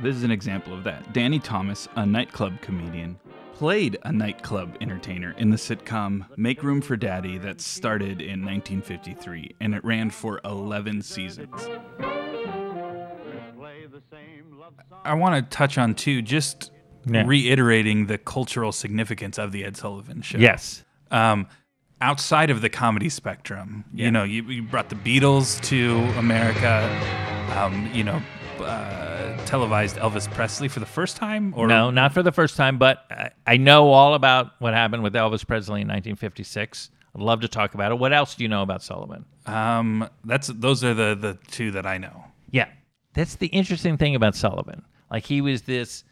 This 0.00 0.14
is 0.14 0.22
an 0.22 0.30
example 0.30 0.72
of 0.72 0.84
that. 0.84 1.12
Danny 1.12 1.40
Thomas, 1.40 1.88
a 1.96 2.06
nightclub 2.06 2.60
comedian, 2.60 3.18
played 3.54 3.98
a 4.04 4.12
nightclub 4.12 4.76
entertainer 4.80 5.34
in 5.36 5.50
the 5.50 5.56
sitcom 5.56 6.26
Make 6.36 6.62
Room 6.62 6.80
for 6.80 6.96
Daddy 6.96 7.38
that 7.38 7.60
started 7.60 8.20
in 8.20 8.44
1953 8.44 9.56
and 9.60 9.74
it 9.74 9.84
ran 9.84 10.10
for 10.10 10.40
11 10.44 11.02
seasons. 11.02 11.68
I 15.04 15.14
want 15.14 15.34
to 15.34 15.56
touch 15.56 15.76
on 15.76 15.96
too, 15.96 16.22
just 16.22 16.70
Yeah. 17.06 17.24
reiterating 17.26 18.06
the 18.06 18.18
cultural 18.18 18.72
significance 18.72 19.38
of 19.38 19.52
the 19.52 19.64
Ed 19.64 19.76
Sullivan 19.76 20.20
Show. 20.22 20.38
Yes. 20.38 20.84
Um, 21.10 21.46
outside 22.00 22.50
of 22.50 22.60
the 22.60 22.68
comedy 22.68 23.08
spectrum, 23.08 23.84
Yeah. 23.94 24.04
you 24.06 24.10
know, 24.10 24.24
you, 24.24 24.42
you 24.44 24.62
brought 24.62 24.88
the 24.88 24.94
Beatles 24.96 25.60
to 25.62 25.96
America. 26.18 26.88
Um, 27.56 27.88
you 27.94 28.04
know, 28.04 28.20
uh, 28.60 29.36
televised 29.46 29.96
Elvis 29.96 30.30
Presley 30.32 30.68
for 30.68 30.80
the 30.80 30.86
first 30.86 31.16
time, 31.16 31.54
or 31.56 31.66
no, 31.66 31.90
not 31.90 32.12
for 32.12 32.22
the 32.22 32.32
first 32.32 32.56
time, 32.56 32.76
but 32.78 33.04
I, 33.10 33.30
I 33.46 33.56
know 33.56 33.88
all 33.90 34.14
about 34.14 34.52
what 34.60 34.74
happened 34.74 35.02
with 35.02 35.14
Elvis 35.14 35.46
Presley 35.46 35.80
in 35.80 35.88
1956. 35.88 36.90
I'd 37.14 37.22
love 37.22 37.40
to 37.40 37.48
talk 37.48 37.74
about 37.74 37.90
it. 37.90 37.98
What 37.98 38.12
else 38.12 38.34
do 38.34 38.44
you 38.44 38.48
know 38.48 38.62
about 38.62 38.82
Sullivan? 38.82 39.24
Um, 39.46 40.08
that's 40.24 40.48
those 40.48 40.84
are 40.84 40.92
the 40.92 41.14
the 41.18 41.38
two 41.50 41.70
that 41.70 41.86
I 41.86 41.96
know. 41.98 42.24
Yeah. 42.50 42.66
That's 43.14 43.36
the 43.36 43.46
interesting 43.46 43.96
thing 43.96 44.14
about 44.14 44.36
Sullivan. 44.36 44.82
Like 45.10 45.24
he 45.24 45.40
was 45.40 45.62
this 45.62 46.04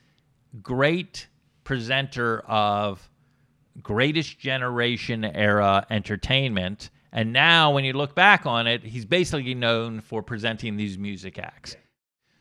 great 0.63 1.29
presenter 1.65 2.41
of 2.41 3.09
greatest 3.83 4.39
generation 4.39 5.25
era 5.25 5.87
entertainment. 5.91 6.91
And 7.13 7.33
now 7.33 7.73
when 7.73 7.85
you 7.85 7.93
look 7.93 8.15
back 8.15 8.47
on 8.47 8.67
it, 8.67 8.83
he's 8.83 9.05
basically 9.05 9.55
known 9.55 10.01
for 10.01 10.23
presenting 10.23 10.77
these 10.77 10.99
music 10.99 11.39
acts. 11.39 11.77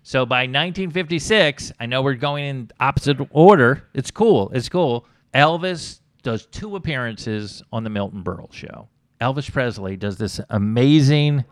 So 0.03 0.25
by 0.25 0.41
1956, 0.41 1.71
I 1.79 1.85
know 1.87 2.01
we're 2.01 2.13
going 2.13 2.45
in 2.45 2.71
opposite 2.79 3.17
order. 3.31 3.87
It's 3.93 4.11
cool. 4.11 4.51
It's 4.53 4.69
cool. 4.69 5.05
Elvis 5.33 6.01
does 6.21 6.45
two 6.45 6.75
appearances 6.75 7.63
on 7.71 7.83
the 7.83 7.89
Milton 7.89 8.23
Berle 8.23 8.53
show. 8.53 8.87
Elvis 9.21 9.51
Presley 9.51 9.97
does 9.97 10.17
this 10.17 10.39
amazing 10.49 11.43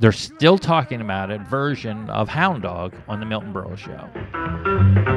they're 0.00 0.12
still 0.12 0.58
talking 0.58 1.00
about 1.00 1.30
it 1.30 1.40
version 1.42 2.10
of 2.10 2.28
Hound 2.28 2.62
Dog 2.62 2.94
on 3.08 3.20
the 3.20 3.26
Milton 3.26 3.52
Berle 3.52 3.76
show. 3.76 4.08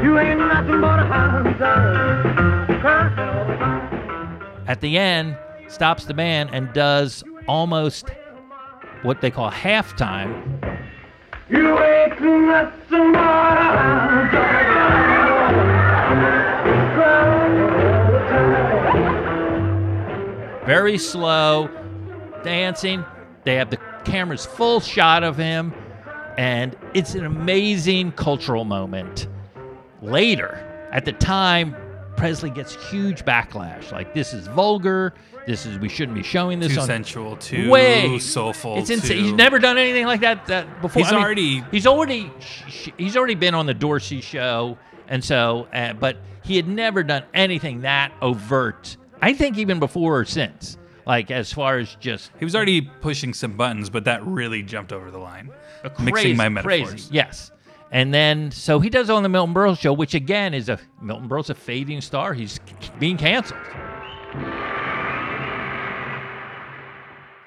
You 0.03 0.19
ain't 0.19 0.39
nothing 0.39 0.81
but 0.81 0.99
a 0.99 1.05
hound 1.05 1.59
dog. 1.59 2.25
At 4.67 4.81
the 4.81 4.97
end, 4.97 5.37
stops 5.67 6.05
the 6.05 6.13
band 6.13 6.49
and 6.53 6.71
does 6.73 7.23
almost 7.47 8.09
what 9.01 9.21
they 9.21 9.31
call 9.31 9.49
halftime. 9.49 10.43
You 11.49 11.79
ain't 11.79 12.21
nothing 12.21 13.13
but 13.13 13.57
a 13.57 13.61
hound 13.61 14.31
Very 20.65 20.97
slow, 20.97 21.69
dancing. 22.43 23.05
They 23.45 23.55
have 23.55 23.69
the 23.69 23.77
camera's 24.07 24.45
full 24.45 24.79
shot 24.79 25.23
of 25.23 25.37
him, 25.37 25.73
and 26.37 26.75
it's 26.93 27.13
an 27.15 27.25
amazing 27.25 28.11
cultural 28.13 28.65
moment. 28.65 29.27
Later, 30.01 30.63
at 30.91 31.05
the 31.05 31.13
time, 31.13 31.75
Presley 32.15 32.49
gets 32.49 32.75
huge 32.89 33.25
backlash. 33.25 33.91
Like 33.91 34.13
this 34.13 34.33
is 34.33 34.47
vulgar. 34.47 35.13
This 35.45 35.65
is 35.65 35.79
we 35.79 35.87
shouldn't 35.89 36.17
be 36.17 36.23
showing 36.23 36.59
this 36.59 36.73
Too 36.73 36.81
on 36.81 36.87
sensual, 36.87 37.37
too 37.37 37.69
way 37.69 38.19
soulful, 38.19 38.77
It's 38.77 38.89
insane. 38.89 39.23
He's 39.23 39.33
never 39.33 39.59
done 39.59 39.77
anything 39.77 40.05
like 40.05 40.19
that, 40.21 40.45
that 40.47 40.81
before. 40.81 41.03
He's 41.03 41.11
already- 41.13 41.63
he's 41.71 41.87
already 41.87 42.29
he's 42.97 43.15
already 43.15 43.35
been 43.35 43.53
on 43.55 43.65
the 43.65 43.73
Dorsey 43.73 44.19
show, 44.21 44.77
and 45.07 45.23
so 45.23 45.67
uh, 45.73 45.93
but 45.93 46.17
he 46.43 46.55
had 46.57 46.67
never 46.67 47.01
done 47.03 47.23
anything 47.33 47.81
that 47.81 48.11
overt. 48.21 48.97
I 49.21 49.33
think 49.33 49.57
even 49.57 49.79
before 49.79 50.19
or 50.19 50.25
since, 50.25 50.77
like 51.07 51.31
as 51.31 51.51
far 51.51 51.79
as 51.79 51.95
just 51.95 52.31
He 52.37 52.45
was 52.45 52.55
already 52.55 52.81
pushing 52.81 53.33
some 53.33 53.53
buttons, 53.53 53.89
but 53.89 54.03
that 54.03 54.23
really 54.25 54.61
jumped 54.61 54.91
over 54.91 55.09
the 55.09 55.17
line. 55.17 55.49
crazy, 55.81 56.03
Mixing 56.03 56.37
my 56.37 56.49
metaphors. 56.49 56.89
Crazy, 56.89 57.09
yes. 57.13 57.51
And 57.91 58.13
then, 58.13 58.51
so 58.51 58.81
he 58.81 58.89
does 58.89 59.09
on 59.09 59.23
the 59.23 59.29
Milton 59.29 59.55
Berle 59.55 59.77
show, 59.79 59.93
which 59.93 60.13
again 60.13 60.53
is 60.53 60.67
a 60.67 60.77
Milton 61.01 61.29
Berle's 61.29 61.49
a 61.49 61.55
fading 61.55 62.01
star. 62.01 62.33
He's 62.33 62.59
being 62.99 63.15
canceled. 63.15 63.61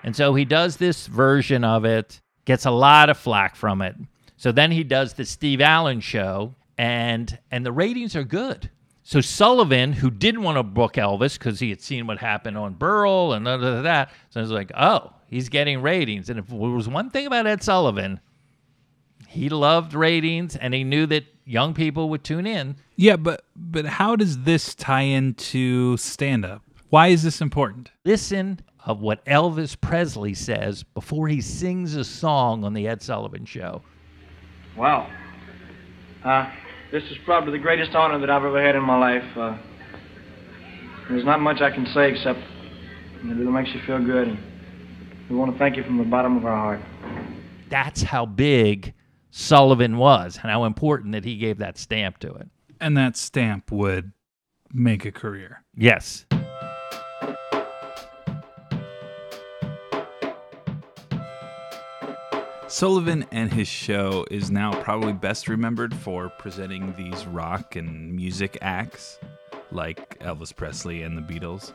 And 0.03 0.17
so 0.17 0.35
he 0.35 0.47
does 0.47 0.79
this 0.79 1.07
version 1.07 1.63
of 1.63 1.85
it, 1.85 2.23
gets 2.47 2.65
a 2.65 2.71
lot 2.71 3.11
of 3.11 3.19
flack 3.19 3.55
from 3.55 3.83
it. 3.83 3.95
So 4.39 4.51
then 4.51 4.71
he 4.73 4.83
does 4.83 5.13
the 5.13 5.27
Steve 5.27 5.61
Allen 5.61 6.01
show, 6.01 6.55
and 6.79 7.39
and 7.51 7.67
the 7.67 7.73
ratings 7.73 8.17
are 8.17 8.25
good. 8.25 8.71
So 9.11 9.21
Sullivan, 9.21 9.93
who 9.93 10.09
didn't 10.09 10.45
want 10.45 10.57
to 10.57 10.63
book 10.63 10.93
Elvis 10.93 11.37
because 11.37 11.59
he 11.59 11.69
had 11.71 11.81
seen 11.81 12.07
what 12.07 12.19
happened 12.19 12.57
on 12.57 12.77
Berle 12.77 13.37
and 13.37 13.49
other 13.49 13.75
than 13.75 13.83
that, 13.83 14.13
so 14.29 14.41
he's 14.41 14.53
like, 14.53 14.71
oh, 14.77 15.13
he's 15.27 15.49
getting 15.49 15.83
ratings. 15.83 16.31
And 16.31 16.39
if 16.39 16.47
there 16.47 16.57
was 16.57 16.87
one 16.87 17.11
thing 17.11 17.27
about 17.27 17.45
Ed 17.45 17.61
Sullivan, 17.61 18.21
he 19.27 19.49
loved 19.49 19.95
ratings, 19.95 20.55
and 20.55 20.73
he 20.73 20.85
knew 20.85 21.07
that 21.07 21.25
young 21.45 21.75
people 21.75 22.09
would 22.11 22.23
tune 22.23 22.47
in. 22.47 22.77
Yeah, 22.95 23.17
but 23.17 23.45
but 23.57 23.85
how 23.85 24.15
does 24.15 24.45
this 24.45 24.77
tie 24.77 25.01
into 25.01 25.97
stand 25.97 26.45
up? 26.45 26.63
Why 26.91 27.09
is 27.09 27.25
this 27.25 27.41
important? 27.41 27.91
Listen 28.05 28.61
of 28.87 29.01
what 29.01 29.25
Elvis 29.25 29.75
Presley 29.81 30.35
says 30.35 30.85
before 30.85 31.27
he 31.27 31.41
sings 31.41 31.97
a 31.97 32.05
song 32.05 32.63
on 32.63 32.75
the 32.75 32.87
Ed 32.87 33.03
Sullivan 33.03 33.45
show. 33.45 33.83
Wow. 34.77 35.11
Uh, 36.23 36.49
this 36.93 37.05
is 37.05 37.17
probably 37.25 37.53
the 37.53 37.59
greatest 37.59 37.95
honor 37.95 38.19
that 38.19 38.31
I've 38.31 38.45
ever 38.45 38.65
had 38.65 38.75
in 38.75 38.83
my 38.83 38.99
life. 38.99 39.37
Uh, 39.37 39.57
there's 41.09 41.25
not 41.25 41.41
much 41.41 41.61
I 41.61 41.71
can 41.71 41.87
say 41.87 42.11
except 42.11 42.41
that 43.25 43.33
it 43.33 43.51
makes 43.51 43.71
you 43.71 43.81
feel 43.87 44.05
good. 44.05 44.29
And 44.29 44.39
we 45.29 45.37
want 45.37 45.53
to 45.53 45.59
thank 45.59 45.77
you 45.77 45.85
from 45.85 45.99
the 45.99 46.05
bottom 46.05 46.37
of 46.37 46.45
our 46.45 46.57
heart. 46.57 46.81
That's 47.69 48.03
how 48.03 48.27
big 48.27 48.95
Sullivan 49.31 49.97
was 49.97 50.39
and 50.43 50.51
how 50.51 50.65
important 50.65 51.13
that 51.13 51.25
he 51.25 51.37
gave 51.37 51.59
that 51.59 51.79
stamp 51.79 52.19
to 52.19 52.33
it. 52.35 52.49
And 52.81 52.97
that 52.97 53.17
stamp 53.17 53.71
would 53.71 54.13
make 54.73 55.05
a 55.05 55.13
career. 55.13 55.63
Yes. 55.77 56.27
Sullivan 62.71 63.27
and 63.33 63.53
his 63.53 63.67
show 63.67 64.25
is 64.31 64.53
now 64.53 64.73
probably 64.85 65.13
best 65.13 65.49
remembered 65.49 65.93
for 65.93 66.29
presenting 66.29 66.95
these 66.97 67.27
rock 67.27 67.75
and 67.75 68.15
music 68.15 68.57
acts 68.63 69.19
like 69.73 70.17
Elvis 70.21 70.55
Presley 70.55 71.03
and 71.03 71.19
the 71.19 71.21
Beatles. 71.21 71.75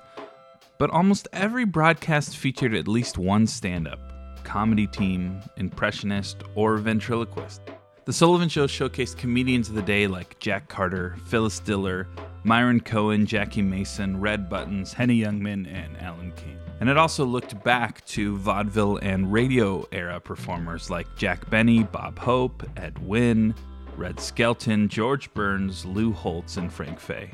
But 0.77 0.91
almost 0.91 1.27
every 1.33 1.65
broadcast 1.65 2.37
featured 2.37 2.73
at 2.73 2.87
least 2.87 3.17
one 3.17 3.45
stand 3.45 3.89
up 3.89 3.99
comedy 4.45 4.87
team, 4.87 5.41
impressionist, 5.57 6.37
or 6.55 6.77
ventriloquist. 6.77 7.59
The 8.05 8.13
Sullivan 8.13 8.47
Show 8.47 8.65
showcased 8.65 9.17
comedians 9.17 9.67
of 9.67 9.75
the 9.75 9.81
day 9.81 10.07
like 10.07 10.39
Jack 10.39 10.69
Carter, 10.69 11.17
Phyllis 11.25 11.59
Diller, 11.59 12.07
Myron 12.45 12.79
Cohen, 12.79 13.25
Jackie 13.25 13.63
Mason, 13.63 14.21
Red 14.21 14.47
Buttons, 14.47 14.93
Henny 14.93 15.19
Youngman, 15.19 15.65
and 15.67 15.97
Alan 15.97 16.31
King. 16.33 16.59
And 16.79 16.87
it 16.87 16.95
also 16.95 17.25
looked 17.25 17.63
back 17.63 18.05
to 18.05 18.37
vaudeville 18.37 18.97
and 18.97 19.33
radio 19.33 19.83
era 19.91 20.19
performers 20.19 20.91
like 20.91 21.07
Jack 21.15 21.49
Benny, 21.49 21.81
Bob 21.81 22.19
Hope, 22.19 22.63
Ed 22.77 22.99
Wynn, 22.99 23.55
Red 23.97 24.19
Skelton, 24.19 24.87
George 24.89 25.33
Burns, 25.33 25.85
Lou 25.85 26.11
Holtz, 26.11 26.57
and 26.57 26.71
Frank 26.71 26.99
Fay. 26.99 27.31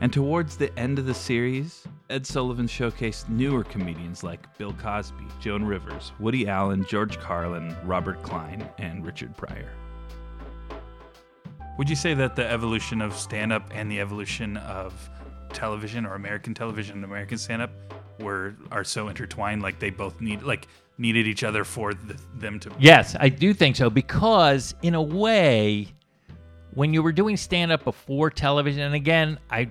And 0.00 0.12
towards 0.12 0.56
the 0.56 0.76
end 0.76 0.98
of 0.98 1.06
the 1.06 1.14
series, 1.14 1.84
Ed 2.10 2.26
Sullivan 2.26 2.66
showcased 2.66 3.28
newer 3.28 3.62
comedians 3.62 4.24
like 4.24 4.58
Bill 4.58 4.72
Cosby, 4.72 5.26
Joan 5.38 5.64
Rivers, 5.64 6.10
Woody 6.18 6.48
Allen, 6.48 6.84
George 6.84 7.20
Carlin, 7.20 7.76
Robert 7.84 8.24
Klein, 8.24 8.68
and 8.78 9.06
Richard 9.06 9.36
Pryor. 9.36 9.70
Would 11.78 11.88
you 11.88 11.94
say 11.94 12.12
that 12.14 12.34
the 12.34 12.44
evolution 12.44 13.00
of 13.00 13.16
stand 13.16 13.52
up 13.52 13.70
and 13.72 13.88
the 13.88 14.00
evolution 14.00 14.56
of 14.56 15.08
television 15.52 16.04
or 16.04 16.16
American 16.16 16.52
television 16.52 16.96
and 16.96 17.04
American 17.04 17.38
stand 17.38 17.62
up 17.62 17.70
were 18.18 18.56
are 18.72 18.82
so 18.82 19.06
intertwined 19.06 19.62
like 19.62 19.78
they 19.78 19.90
both 19.90 20.20
need 20.20 20.42
like 20.42 20.66
needed 20.98 21.28
each 21.28 21.44
other 21.44 21.62
for 21.62 21.94
the, 21.94 22.20
them 22.34 22.58
to 22.60 22.72
Yes, 22.80 23.14
I 23.20 23.28
do 23.28 23.54
think 23.54 23.76
so 23.76 23.90
because 23.90 24.74
in 24.82 24.96
a 24.96 25.02
way 25.02 25.94
when 26.74 26.92
you 26.92 27.00
were 27.00 27.12
doing 27.12 27.36
stand 27.36 27.70
up 27.70 27.84
before 27.84 28.28
television 28.28 28.82
and 28.82 28.96
again 28.96 29.38
I 29.48 29.70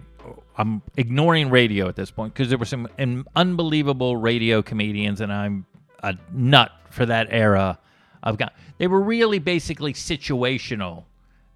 I'm 0.57 0.81
ignoring 0.95 1.49
radio 1.49 1.89
at 1.89 1.97
this 1.97 2.09
point 2.09 2.33
because 2.33 2.47
there 2.47 2.57
were 2.57 2.63
some 2.63 2.87
unbelievable 3.35 4.15
radio 4.15 4.61
comedians 4.61 5.19
and 5.19 5.31
I'm 5.31 5.65
a 6.03 6.15
nut 6.31 6.71
for 6.89 7.05
that 7.05 7.27
era. 7.31 7.77
I've 8.23 8.37
got 8.37 8.53
they 8.77 8.87
were 8.87 9.01
really 9.01 9.39
basically 9.39 9.91
situational 9.91 11.03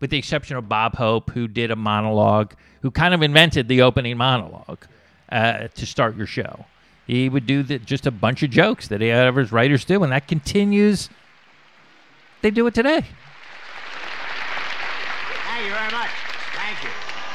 with 0.01 0.09
the 0.09 0.17
exception 0.17 0.57
of 0.57 0.67
Bob 0.67 0.95
Hope, 0.95 1.29
who 1.29 1.47
did 1.47 1.71
a 1.71 1.75
monologue, 1.77 2.55
who 2.81 2.91
kind 2.91 3.13
of 3.13 3.21
invented 3.21 3.69
the 3.69 3.83
opening 3.83 4.17
monologue 4.17 4.85
uh, 5.31 5.69
to 5.69 5.85
start 5.85 6.17
your 6.17 6.27
show. 6.27 6.65
He 7.07 7.29
would 7.29 7.45
do 7.45 7.63
the, 7.63 7.79
just 7.79 8.05
a 8.07 8.11
bunch 8.11 8.43
of 8.43 8.49
jokes 8.49 8.87
that 8.89 8.99
he 8.99 9.07
had 9.07 9.33
his 9.35 9.51
writers 9.51 9.85
do, 9.85 10.03
and 10.03 10.11
that 10.11 10.27
continues. 10.27 11.09
They 12.41 12.51
do 12.51 12.67
it 12.67 12.73
today. 12.73 13.05
Thank 15.45 15.65
you 15.65 15.71
very 15.71 15.91
much. 15.91 16.09
Thank 16.57 16.83
you. 16.83 16.89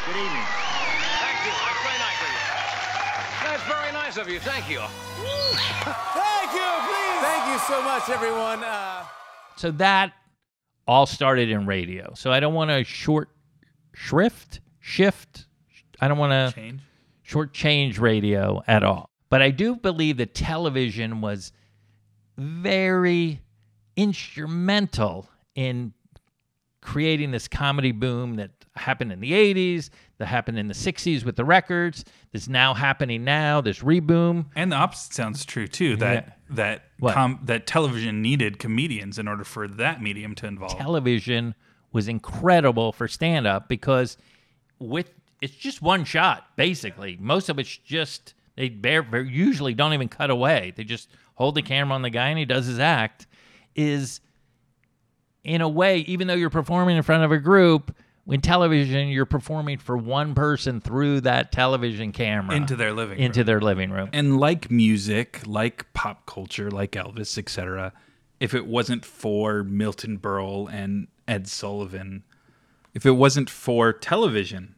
Good 0.07 0.17
evening. 0.17 0.47
Thank 1.23 1.39
you. 1.47 1.53
That's 1.63 1.83
very 1.87 1.99
nice 2.03 2.21
of 2.21 2.29
you. 2.29 2.41
That's 3.47 3.65
very 3.65 3.93
nice 3.93 4.17
of 4.19 4.29
you. 4.29 4.41
Thank 4.41 4.69
you. 4.69 4.81
Thank 6.19 6.51
you. 6.53 6.69
Please. 6.91 7.21
Thank 7.23 7.47
you 7.53 7.59
so 7.61 7.83
much, 7.83 8.09
everyone. 8.11 8.65
Uh... 8.65 9.05
So 9.55 9.71
that 9.73 10.13
all 10.87 11.07
started 11.07 11.51
in 11.51 11.67
radio. 11.67 12.13
So 12.15 12.31
I 12.31 12.41
don't 12.41 12.55
want 12.55 12.71
to 12.71 12.85
short 12.85 13.31
shrift 13.93 14.61
shift. 14.81 15.47
I 16.01 16.09
don't 16.09 16.19
want 16.19 16.33
to 16.33 16.61
change 16.61 16.81
short 17.27 17.53
change 17.53 17.99
radio 17.99 18.63
at 18.69 18.85
all. 18.85 19.11
But 19.29 19.43
I 19.43 19.51
do 19.51 19.75
believe 19.75 20.19
that 20.19 20.33
television 20.33 21.21
was 21.21 21.51
very 22.39 23.41
instrumental 23.97 25.29
in 25.57 25.93
creating 26.87 27.33
this 27.33 27.49
comedy 27.49 27.91
boom 27.93 28.37
that 28.37 28.51
happened 28.77 29.11
in 29.11 29.19
the 29.21 29.33
80s, 29.33 29.91
that 30.19 30.27
happened 30.27 30.57
in 30.59 30.69
the 30.69 30.75
60s 30.75 31.25
with 31.25 31.35
the 31.37 31.45
records, 31.45 32.05
that's 32.33 32.49
now 32.49 32.73
happening 32.75 33.25
now, 33.25 33.61
this 33.61 33.81
reboom. 33.81 34.47
And 34.55 34.71
the 34.71 34.77
opposite 34.77 35.13
sounds 35.13 35.45
true 35.45 35.67
too. 35.67 35.97
That 35.97 36.25
Yeah. 36.27 36.33
that 36.55 36.83
com- 37.13 37.41
that 37.43 37.67
television 37.67 38.23
needed 38.23 38.59
comedians 38.61 39.19
in 39.19 39.27
order 39.27 39.43
for 39.45 39.67
that 39.67 40.01
medium 40.01 40.35
to 40.37 40.47
evolve. 40.47 40.79
television 40.79 41.55
was 41.93 42.07
incredible 42.09 42.93
for 42.93 43.09
stand 43.09 43.47
up 43.47 43.69
because 43.69 44.17
with 44.79 45.13
it's 45.43 45.55
just 45.57 45.83
one 45.83 46.05
shot 46.05 46.47
basically. 46.57 47.17
Most 47.21 47.49
of 47.49 47.59
it's 47.59 47.77
just 47.79 48.35
they 48.55 48.69
bare, 48.71 49.05
usually 49.23 49.75
don't 49.75 49.93
even 49.93 50.09
cut 50.09 50.31
away. 50.31 50.73
They 50.77 50.85
just 50.85 51.11
hold 51.35 51.57
the 51.57 51.63
camera 51.63 51.95
on 51.95 52.03
the 52.03 52.11
guy 52.11 52.29
and 52.29 52.39
he 52.39 52.45
does 52.45 52.67
his 52.67 52.79
act. 52.79 53.27
Is 53.75 54.21
in 55.47 55.61
a 55.61 55.69
way, 55.69 55.99
even 56.01 56.27
though 56.27 56.35
you're 56.35 56.51
performing 56.51 56.97
in 56.97 57.03
front 57.03 57.25
of 57.25 57.33
a 57.33 57.39
group, 57.39 57.97
when 58.25 58.41
television 58.41 59.09
you're 59.09 59.25
performing 59.25 59.79
for 59.79 59.97
one 59.97 60.35
person 60.35 60.81
through 60.81 61.21
that 61.21 61.53
television 61.53 62.11
camera 62.11 62.57
into 62.57 62.75
their 62.75 62.93
living 62.93 63.21
into 63.21 63.41
room. 63.41 63.47
their 63.47 63.61
living 63.61 63.91
room. 63.91 64.11
And 64.13 64.39
like 64.39 64.71
music, 64.71 65.41
like 65.47 65.93
pop 65.95 66.27
culture, 66.27 66.71
like 66.71 66.93
Elvis, 66.93 67.39
etc., 67.39 67.93
if 68.41 68.53
it 68.53 68.67
wasn't 68.67 69.05
for 69.05 69.63
Milton 69.63 70.19
Berle 70.19 70.71
and 70.71 71.07
Ed 71.27 71.49
Sullivan, 71.49 72.25
if 72.93 73.07
it 73.07 73.13
wasn't 73.13 73.49
for 73.49 73.93
television, 73.93 74.75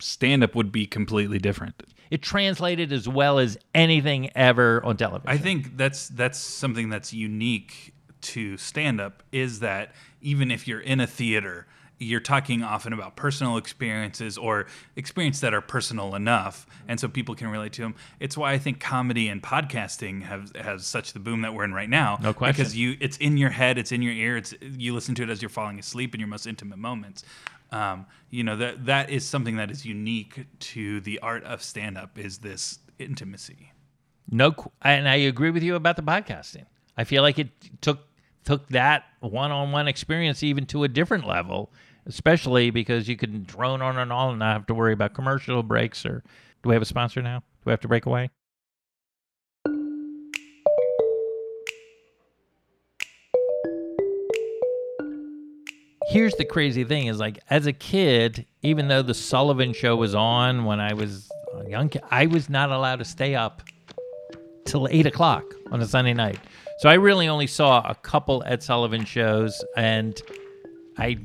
stand 0.00 0.42
up 0.42 0.54
would 0.54 0.72
be 0.72 0.86
completely 0.86 1.38
different. 1.38 1.82
It 2.10 2.22
translated 2.22 2.92
as 2.92 3.06
well 3.06 3.38
as 3.38 3.58
anything 3.74 4.30
ever 4.34 4.84
on 4.84 4.96
television. 4.96 5.28
I 5.28 5.36
think 5.36 5.76
that's 5.76 6.08
that's 6.08 6.38
something 6.38 6.88
that's 6.88 7.12
unique 7.12 7.94
to 8.22 8.56
stand 8.56 9.00
up 9.00 9.22
is 9.32 9.60
that 9.60 9.92
even 10.20 10.50
if 10.50 10.68
you're 10.68 10.80
in 10.80 11.00
a 11.00 11.06
theater, 11.06 11.66
you're 12.00 12.18
talking 12.18 12.62
often 12.62 12.94
about 12.94 13.14
personal 13.14 13.58
experiences 13.58 14.38
or 14.38 14.66
experiences 14.96 15.42
that 15.42 15.52
are 15.52 15.60
personal 15.60 16.14
enough 16.14 16.66
and 16.88 16.98
so 16.98 17.06
people 17.08 17.34
can 17.34 17.48
relate 17.48 17.74
to 17.74 17.82
them. 17.82 17.94
It's 18.18 18.38
why 18.38 18.52
I 18.52 18.58
think 18.58 18.80
comedy 18.80 19.28
and 19.28 19.42
podcasting 19.42 20.22
have 20.22 20.54
has 20.56 20.86
such 20.86 21.12
the 21.12 21.20
boom 21.20 21.42
that 21.42 21.52
we're 21.52 21.64
in 21.64 21.74
right 21.74 21.90
now. 21.90 22.18
No 22.22 22.32
question. 22.32 22.56
Because 22.56 22.76
you 22.76 22.96
it's 23.00 23.18
in 23.18 23.36
your 23.36 23.50
head, 23.50 23.76
it's 23.76 23.92
in 23.92 24.00
your 24.00 24.14
ear, 24.14 24.38
it's 24.38 24.54
you 24.62 24.94
listen 24.94 25.14
to 25.16 25.22
it 25.22 25.28
as 25.28 25.42
you're 25.42 25.50
falling 25.50 25.78
asleep 25.78 26.14
in 26.14 26.20
your 26.20 26.28
most 26.28 26.46
intimate 26.46 26.78
moments. 26.78 27.22
Um, 27.70 28.06
you 28.30 28.42
know 28.44 28.56
that 28.56 28.86
that 28.86 29.10
is 29.10 29.24
something 29.24 29.56
that 29.56 29.70
is 29.70 29.84
unique 29.84 30.46
to 30.58 31.00
the 31.02 31.18
art 31.20 31.44
of 31.44 31.62
stand 31.62 31.98
up 31.98 32.18
is 32.18 32.38
this 32.38 32.78
intimacy. 32.98 33.72
No, 34.30 34.54
and 34.80 35.08
I 35.08 35.16
agree 35.16 35.50
with 35.50 35.62
you 35.62 35.74
about 35.74 35.96
the 35.96 36.02
podcasting. 36.02 36.64
I 36.96 37.04
feel 37.04 37.22
like 37.22 37.38
it 37.38 37.48
took 37.80 38.00
took 38.44 38.68
that 38.68 39.04
one-on-one 39.20 39.88
experience 39.88 40.42
even 40.42 40.66
to 40.66 40.84
a 40.84 40.88
different 40.88 41.26
level, 41.26 41.70
especially 42.06 42.70
because 42.70 43.08
you 43.08 43.16
can 43.16 43.44
drone 43.44 43.82
on 43.82 43.98
and 43.98 44.12
on 44.12 44.30
and 44.30 44.38
not 44.38 44.52
have 44.52 44.66
to 44.66 44.74
worry 44.74 44.92
about 44.92 45.14
commercial 45.14 45.62
breaks 45.62 46.04
or. 46.06 46.22
Do 46.62 46.68
we 46.68 46.74
have 46.74 46.82
a 46.82 46.86
sponsor 46.86 47.22
now? 47.22 47.38
Do 47.38 47.44
we 47.64 47.70
have 47.70 47.80
to 47.80 47.88
break 47.88 48.04
away? 48.04 48.28
Here's 56.08 56.34
the 56.34 56.44
crazy 56.44 56.84
thing: 56.84 57.06
is 57.06 57.18
like 57.18 57.38
as 57.48 57.66
a 57.66 57.72
kid, 57.72 58.44
even 58.62 58.88
though 58.88 59.00
the 59.00 59.14
Sullivan 59.14 59.72
Show 59.72 59.96
was 59.96 60.14
on 60.14 60.66
when 60.66 60.80
I 60.80 60.92
was 60.92 61.30
a 61.54 61.70
young 61.70 61.88
kid, 61.88 62.02
I 62.10 62.26
was 62.26 62.50
not 62.50 62.70
allowed 62.70 62.96
to 62.96 63.06
stay 63.06 63.34
up 63.34 63.62
till 64.66 64.86
eight 64.90 65.06
o'clock 65.06 65.44
on 65.70 65.80
a 65.80 65.86
Sunday 65.86 66.12
night. 66.12 66.40
So 66.80 66.88
I 66.88 66.94
really 66.94 67.28
only 67.28 67.46
saw 67.46 67.82
a 67.86 67.94
couple 67.94 68.42
Ed 68.46 68.62
Sullivan 68.62 69.04
shows, 69.04 69.62
and 69.76 70.18
I 70.96 71.18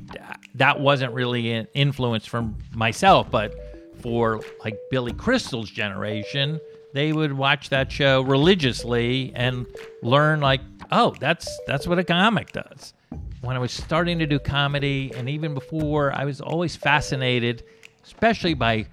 that 0.54 0.80
wasn't 0.80 1.14
really 1.14 1.50
an 1.52 1.66
influence 1.72 2.26
from 2.26 2.58
myself, 2.74 3.30
but 3.30 3.54
for 4.02 4.42
like 4.62 4.78
Billy 4.90 5.14
Crystal's 5.14 5.70
generation, 5.70 6.60
they 6.92 7.14
would 7.14 7.32
watch 7.32 7.70
that 7.70 7.90
show 7.90 8.20
religiously 8.20 9.32
and 9.34 9.66
learn 10.02 10.42
like, 10.42 10.60
oh, 10.92 11.14
that's 11.20 11.48
that's 11.66 11.86
what 11.86 11.98
a 11.98 12.04
comic 12.04 12.52
does. 12.52 12.92
When 13.40 13.56
I 13.56 13.58
was 13.58 13.72
starting 13.72 14.18
to 14.18 14.26
do 14.26 14.38
comedy, 14.38 15.10
and 15.16 15.26
even 15.26 15.54
before, 15.54 16.12
I 16.12 16.26
was 16.26 16.42
always 16.42 16.76
fascinated, 16.76 17.64
especially 18.04 18.52
by 18.52 18.88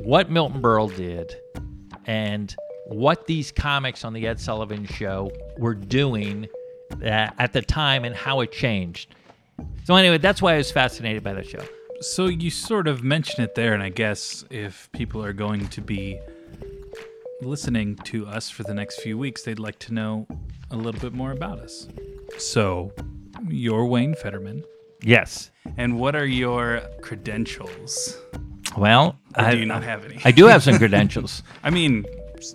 what 0.00 0.30
Milton 0.30 0.60
Berle 0.60 0.94
did 0.94 1.34
and 2.04 2.54
what 2.88 3.26
these 3.26 3.52
comics 3.52 4.04
on 4.04 4.12
the 4.12 4.26
Ed 4.26 4.40
Sullivan 4.40 4.86
Show 4.86 5.30
were 5.58 5.74
doing 5.74 6.48
uh, 7.02 7.30
at 7.38 7.52
the 7.52 7.62
time 7.62 8.04
and 8.04 8.14
how 8.14 8.40
it 8.40 8.52
changed. 8.52 9.14
So 9.84 9.94
anyway, 9.94 10.18
that's 10.18 10.42
why 10.42 10.54
I 10.54 10.56
was 10.58 10.70
fascinated 10.70 11.22
by 11.22 11.32
the 11.32 11.42
show. 11.42 11.62
So 12.00 12.26
you 12.26 12.50
sort 12.50 12.88
of 12.88 13.02
mention 13.02 13.42
it 13.42 13.54
there, 13.54 13.72
and 13.72 13.82
I 13.82 13.88
guess 13.88 14.44
if 14.50 14.90
people 14.92 15.24
are 15.24 15.32
going 15.32 15.66
to 15.68 15.80
be 15.80 16.20
listening 17.40 17.96
to 17.96 18.26
us 18.26 18.50
for 18.50 18.62
the 18.62 18.74
next 18.74 19.00
few 19.00 19.16
weeks, 19.16 19.42
they'd 19.42 19.58
like 19.58 19.78
to 19.80 19.94
know 19.94 20.26
a 20.70 20.76
little 20.76 21.00
bit 21.00 21.12
more 21.12 21.32
about 21.32 21.58
us. 21.58 21.88
So, 22.38 22.92
you're 23.48 23.86
Wayne 23.86 24.14
Federman. 24.14 24.64
Yes. 25.02 25.50
And 25.76 25.98
what 25.98 26.16
are 26.16 26.26
your 26.26 26.82
credentials? 27.00 28.18
Well, 28.76 29.16
I 29.34 29.54
do 29.54 29.64
not 29.64 29.82
have 29.84 30.04
any? 30.04 30.20
I 30.24 30.32
do 30.32 30.46
have 30.46 30.62
some 30.62 30.78
credentials. 30.78 31.42
I 31.62 31.70
mean, 31.70 32.04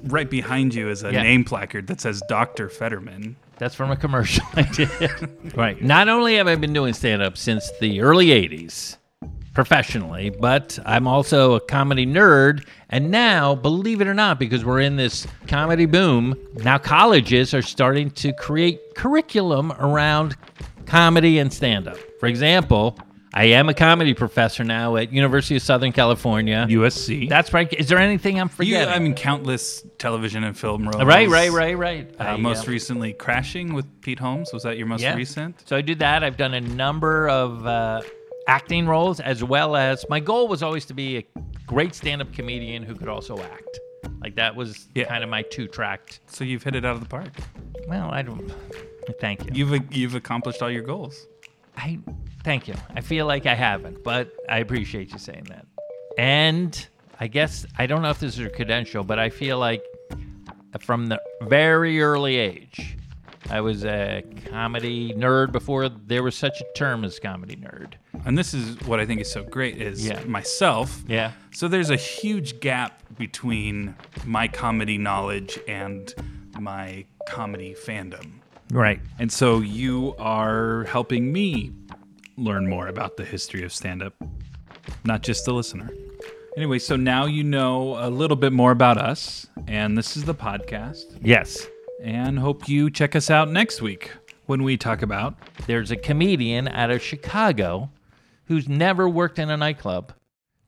right 0.03 0.29
behind 0.29 0.73
you 0.73 0.89
is 0.89 1.03
a 1.03 1.11
Yeah. 1.11 1.23
name 1.23 1.43
placard 1.43 1.87
that 1.87 2.01
says 2.01 2.21
Dr. 2.27 2.69
Federman. 2.69 3.35
That's 3.57 3.75
from 3.75 3.91
a 3.91 3.95
commercial 3.95 4.43
I 4.55 4.63
did. 4.63 5.55
right. 5.55 5.81
Not 5.81 6.09
only 6.09 6.35
have 6.37 6.47
I 6.47 6.55
been 6.55 6.73
doing 6.73 6.93
stand 6.93 7.21
up 7.21 7.37
since 7.37 7.71
the 7.79 8.01
early 8.01 8.27
80s 8.27 8.97
professionally, 9.53 10.29
but 10.29 10.79
I'm 10.85 11.07
also 11.07 11.53
a 11.55 11.59
comedy 11.59 12.05
nerd. 12.05 12.65
And 12.89 13.11
now, 13.11 13.53
believe 13.55 14.01
it 14.01 14.07
or 14.07 14.13
not, 14.13 14.39
because 14.39 14.63
we're 14.65 14.79
in 14.81 14.95
this 14.95 15.27
comedy 15.47 15.85
boom, 15.85 16.35
now 16.55 16.77
colleges 16.77 17.53
are 17.53 17.61
starting 17.61 18.09
to 18.11 18.33
create 18.33 18.79
curriculum 18.95 19.71
around 19.73 20.35
comedy 20.85 21.37
and 21.39 21.51
stand 21.53 21.87
up. 21.87 21.97
For 22.19 22.27
example, 22.27 22.97
I 23.33 23.45
am 23.45 23.69
a 23.69 23.73
comedy 23.73 24.13
professor 24.13 24.63
now 24.65 24.97
at 24.97 25.13
University 25.13 25.55
of 25.55 25.61
Southern 25.61 25.93
California. 25.93 26.65
USC. 26.69 27.29
That's 27.29 27.53
right. 27.53 27.71
Is 27.73 27.87
there 27.87 27.97
anything 27.97 28.39
I'm 28.39 28.47
You, 28.47 28.55
forgetting? 28.55 28.93
I 28.93 28.99
mean, 28.99 29.13
countless 29.13 29.85
television 29.97 30.43
and 30.43 30.57
film 30.57 30.83
roles. 30.87 31.05
Right, 31.05 31.29
right, 31.29 31.49
right, 31.51 31.77
right. 31.77 32.13
Uh, 32.19 32.23
I, 32.23 32.35
most 32.37 32.67
uh, 32.67 32.71
recently, 32.71 33.13
Crashing 33.13 33.73
with 33.73 33.85
Pete 34.01 34.19
Holmes. 34.19 34.51
Was 34.51 34.63
that 34.63 34.77
your 34.77 34.87
most 34.87 35.01
Yeah. 35.01 35.15
recent? 35.15 35.63
So 35.65 35.77
I 35.77 35.81
did 35.81 35.99
that. 35.99 36.23
I've 36.25 36.35
done 36.35 36.53
a 36.55 36.61
number 36.61 37.29
of 37.29 37.65
uh, 37.65 38.01
acting 38.47 38.85
roles, 38.85 39.21
as 39.21 39.43
well 39.43 39.77
as 39.77 40.05
my 40.09 40.19
goal 40.19 40.49
was 40.49 40.61
always 40.61 40.83
to 40.87 40.93
be 40.93 41.17
a 41.19 41.25
great 41.67 41.95
stand-up 41.95 42.33
comedian 42.33 42.83
who 42.83 42.95
could 42.95 43.07
also 43.07 43.39
act. 43.39 43.79
Like 44.21 44.35
that 44.35 44.55
was 44.57 44.87
kind 45.07 45.23
of 45.23 45.29
my 45.29 45.41
two-tracked. 45.43 46.19
So 46.27 46.43
you've 46.43 46.63
hit 46.63 46.75
it 46.75 46.83
out 46.83 46.95
of 46.95 46.99
the 46.99 47.07
park. 47.07 47.31
Well, 47.87 48.09
I 48.11 48.23
don't. 48.23 48.51
Thank 49.21 49.45
you. 49.45 49.51
You've 49.53 49.93
you've 49.95 50.15
accomplished 50.15 50.61
all 50.61 50.69
your 50.69 50.83
goals. 50.83 51.27
I 51.77 51.97
thank 52.43 52.67
you. 52.67 52.75
I 52.95 53.01
feel 53.01 53.25
like 53.25 53.45
I 53.45 53.55
haven't, 53.55 54.03
but 54.03 54.31
I 54.49 54.59
appreciate 54.59 55.11
you 55.11 55.17
saying 55.19 55.45
that. 55.49 55.65
And 56.17 56.87
I 57.19 57.27
guess 57.27 57.65
I 57.77 57.85
don't 57.85 58.01
know 58.01 58.09
if 58.09 58.19
this 58.19 58.37
is 58.37 58.45
a 58.45 58.49
credential, 58.49 59.03
but 59.03 59.19
I 59.19 59.29
feel 59.29 59.57
like 59.57 59.83
from 60.79 61.07
the 61.07 61.21
very 61.43 62.01
early 62.01 62.37
age, 62.37 62.97
I 63.49 63.59
was 63.61 63.83
a 63.85 64.23
comedy 64.49 65.13
nerd 65.13 65.51
before 65.51 65.89
there 65.89 66.23
was 66.23 66.35
such 66.35 66.61
a 66.61 66.65
term 66.75 67.03
as 67.03 67.19
comedy 67.19 67.55
nerd. 67.55 67.93
And 68.25 68.37
this 68.37 68.53
is 68.53 68.79
what 68.87 68.99
I 68.99 69.05
think 69.05 69.19
is 69.21 69.31
so 69.31 69.43
great 69.43 69.81
is 69.81 70.05
Yeah. 70.05 70.23
myself. 70.25 71.03
Yeah. 71.07 71.31
So 71.51 71.67
there's 71.67 71.89
a 71.89 71.95
huge 71.95 72.59
gap 72.59 73.01
between 73.17 73.95
my 74.25 74.47
comedy 74.47 74.97
knowledge 74.97 75.59
and 75.67 76.13
my 76.59 77.05
comedy 77.27 77.75
fandom. 77.75 78.33
Right. 78.71 79.01
And 79.19 79.31
so 79.31 79.59
you 79.59 80.15
are 80.17 80.85
helping 80.85 81.33
me 81.33 81.71
learn 82.41 82.67
more 82.67 82.87
about 82.87 83.17
the 83.17 83.23
history 83.23 83.63
of 83.63 83.71
stand 83.71 84.01
up, 84.01 84.13
not 85.05 85.21
just 85.21 85.45
the 85.45 85.53
listener. 85.53 85.89
Anyway, 86.57 86.79
so 86.79 86.95
now 86.95 87.25
you 87.25 87.43
know 87.43 87.97
a 87.97 88.09
little 88.09 88.35
bit 88.35 88.51
more 88.51 88.71
about 88.71 88.97
us, 88.97 89.47
and 89.67 89.97
this 89.97 90.17
is 90.17 90.25
the 90.25 90.35
podcast. 90.35 91.17
Yes. 91.21 91.67
And 92.03 92.39
hope 92.39 92.67
you 92.67 92.89
check 92.89 93.15
us 93.15 93.29
out 93.29 93.49
next 93.49 93.81
week 93.81 94.11
when 94.47 94.63
we 94.63 94.75
talk 94.75 95.01
about. 95.01 95.35
There's 95.67 95.91
a 95.91 95.95
comedian 95.95 96.67
out 96.67 96.91
of 96.91 97.01
Chicago 97.01 97.89
who's 98.45 98.67
never 98.67 99.07
worked 99.07 99.39
in 99.39 99.49
a 99.49 99.55
nightclub, 99.55 100.13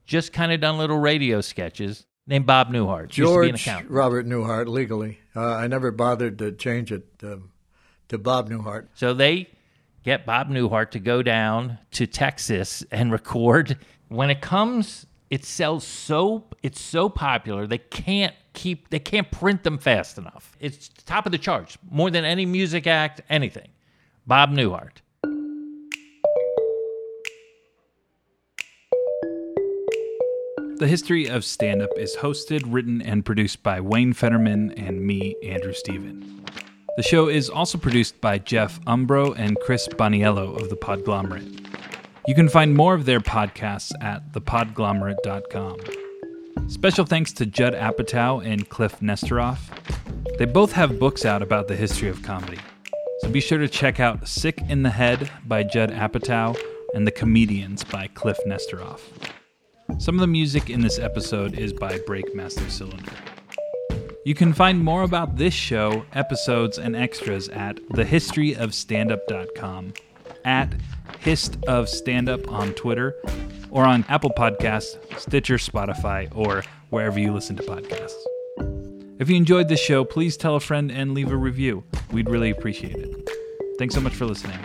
just 0.05 0.31
kind 0.31 0.53
of 0.53 0.61
done 0.61 0.77
little 0.77 0.99
radio 0.99 1.41
sketches, 1.41 2.05
named 2.27 2.45
Bob 2.45 2.69
Newhart. 2.69 3.17
Used 3.17 3.33
to 3.33 3.41
be 3.41 3.49
an 3.49 3.55
George. 3.57 3.85
Robert 3.89 4.25
Newhart, 4.25 4.67
legally. 4.67 5.19
Uh, 5.35 5.55
I 5.55 5.67
never 5.67 5.91
bothered 5.91 6.37
to 6.37 6.51
change 6.53 6.91
it 6.93 7.07
um, 7.23 7.51
to 8.07 8.17
Bob 8.17 8.49
Newhart. 8.49 8.87
So 8.93 9.13
they 9.13 9.49
get 10.03 10.25
Bob 10.25 10.49
Newhart 10.49 10.91
to 10.91 10.99
go 10.99 11.21
down 11.21 11.77
to 11.91 12.05
Texas 12.05 12.83
and 12.91 13.11
record. 13.11 13.77
When 14.09 14.29
it 14.29 14.41
comes, 14.41 15.05
it 15.29 15.45
sells 15.45 15.83
so 15.83 16.45
it's 16.61 16.79
so 16.79 17.09
popular 17.09 17.65
they 17.65 17.79
can't 17.79 18.35
keep 18.53 18.89
they 18.89 18.99
can't 18.99 19.31
print 19.31 19.63
them 19.63 19.77
fast 19.77 20.17
enough. 20.17 20.55
It's 20.59 20.89
top 21.05 21.25
of 21.25 21.31
the 21.31 21.37
charts 21.37 21.77
more 21.89 22.11
than 22.11 22.23
any 22.23 22.45
music 22.45 22.85
act, 22.85 23.21
anything. 23.29 23.69
Bob 24.27 24.51
Newhart. 24.51 24.97
The 30.77 30.87
History 30.87 31.27
of 31.27 31.45
Stand 31.45 31.81
Up 31.81 31.91
is 31.97 32.17
hosted, 32.17 32.63
written, 32.67 33.01
and 33.01 33.23
produced 33.23 33.63
by 33.63 33.79
Wayne 33.79 34.11
Federman 34.11 34.71
and 34.73 35.05
me, 35.05 35.35
Andrew 35.43 35.71
Steven. 35.71 36.43
The 36.95 37.03
show 37.03 37.27
is 37.27 37.49
also 37.49 37.79
produced 37.79 38.21
by 38.21 38.37
Jeff 38.37 38.79
Umbro 38.81 39.33
and 39.35 39.59
Chris 39.61 39.87
Boniello 39.87 40.61
of 40.61 40.69
The 40.69 40.75
Podglomerate. 40.75 41.65
You 42.27 42.35
can 42.35 42.47
find 42.47 42.75
more 42.75 42.93
of 42.93 43.05
their 43.05 43.19
podcasts 43.19 43.91
at 43.99 44.31
thepodglomerate.com. 44.31 46.69
Special 46.69 47.03
thanks 47.03 47.33
to 47.33 47.47
Judd 47.47 47.73
Apatow 47.73 48.45
and 48.45 48.69
Kliph 48.69 49.01
Nesteroff. 49.01 49.57
They 50.37 50.45
both 50.45 50.73
have 50.73 50.99
books 50.99 51.25
out 51.25 51.41
about 51.41 51.67
the 51.67 51.75
history 51.75 52.09
of 52.09 52.21
comedy. 52.21 52.59
So 53.21 53.29
be 53.29 53.41
sure 53.41 53.57
to 53.57 53.67
check 53.67 53.99
out 53.99 54.27
Sick 54.27 54.61
in 54.69 54.83
the 54.83 54.91
Head 54.91 55.31
by 55.45 55.63
Judd 55.63 55.89
Apatow 55.89 56.55
and 56.93 57.07
The 57.07 57.11
Comedians 57.11 57.83
by 57.83 58.07
Kliph 58.09 58.45
Nesteroff. 58.45 59.01
Some 59.97 60.13
of 60.13 60.21
the 60.21 60.27
music 60.27 60.69
in 60.69 60.81
this 60.81 60.99
episode 60.99 61.57
is 61.57 61.73
by 61.73 61.97
Breakmaster 61.97 62.69
Cylinder. 62.69 63.13
You 64.25 64.35
can 64.35 64.53
find 64.53 64.83
more 64.83 65.03
about 65.03 65.35
this 65.35 65.53
show, 65.53 66.05
episodes, 66.13 66.77
and 66.77 66.95
extras 66.95 67.49
at 67.49 67.75
thehistoryofstandup.com, 67.89 69.93
at 70.45 70.73
Hist 71.19 71.57
of 71.67 71.89
Standup 71.89 72.49
on 72.49 72.71
Twitter, 72.73 73.15
or 73.69 73.85
on 73.85 74.05
Apple 74.07 74.29
Podcasts, 74.29 74.97
Stitcher, 75.19 75.57
Spotify, 75.57 76.33
or 76.33 76.63
wherever 76.89 77.19
you 77.19 77.33
listen 77.33 77.57
to 77.57 77.63
podcasts. 77.63 78.15
If 79.19 79.29
you 79.29 79.35
enjoyed 79.35 79.67
this 79.67 79.81
show, 79.81 80.05
please 80.05 80.37
tell 80.37 80.55
a 80.55 80.61
friend 80.61 80.89
and 80.89 81.13
leave 81.13 81.31
a 81.31 81.37
review. 81.37 81.83
We'd 82.11 82.29
really 82.29 82.49
appreciate 82.49 82.95
it. 82.95 83.29
Thanks 83.77 83.93
so 83.93 84.01
much 84.01 84.15
for 84.15 84.25
listening. 84.25 84.59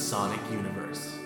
Sonic 0.00 0.40
Universe. 0.50 1.19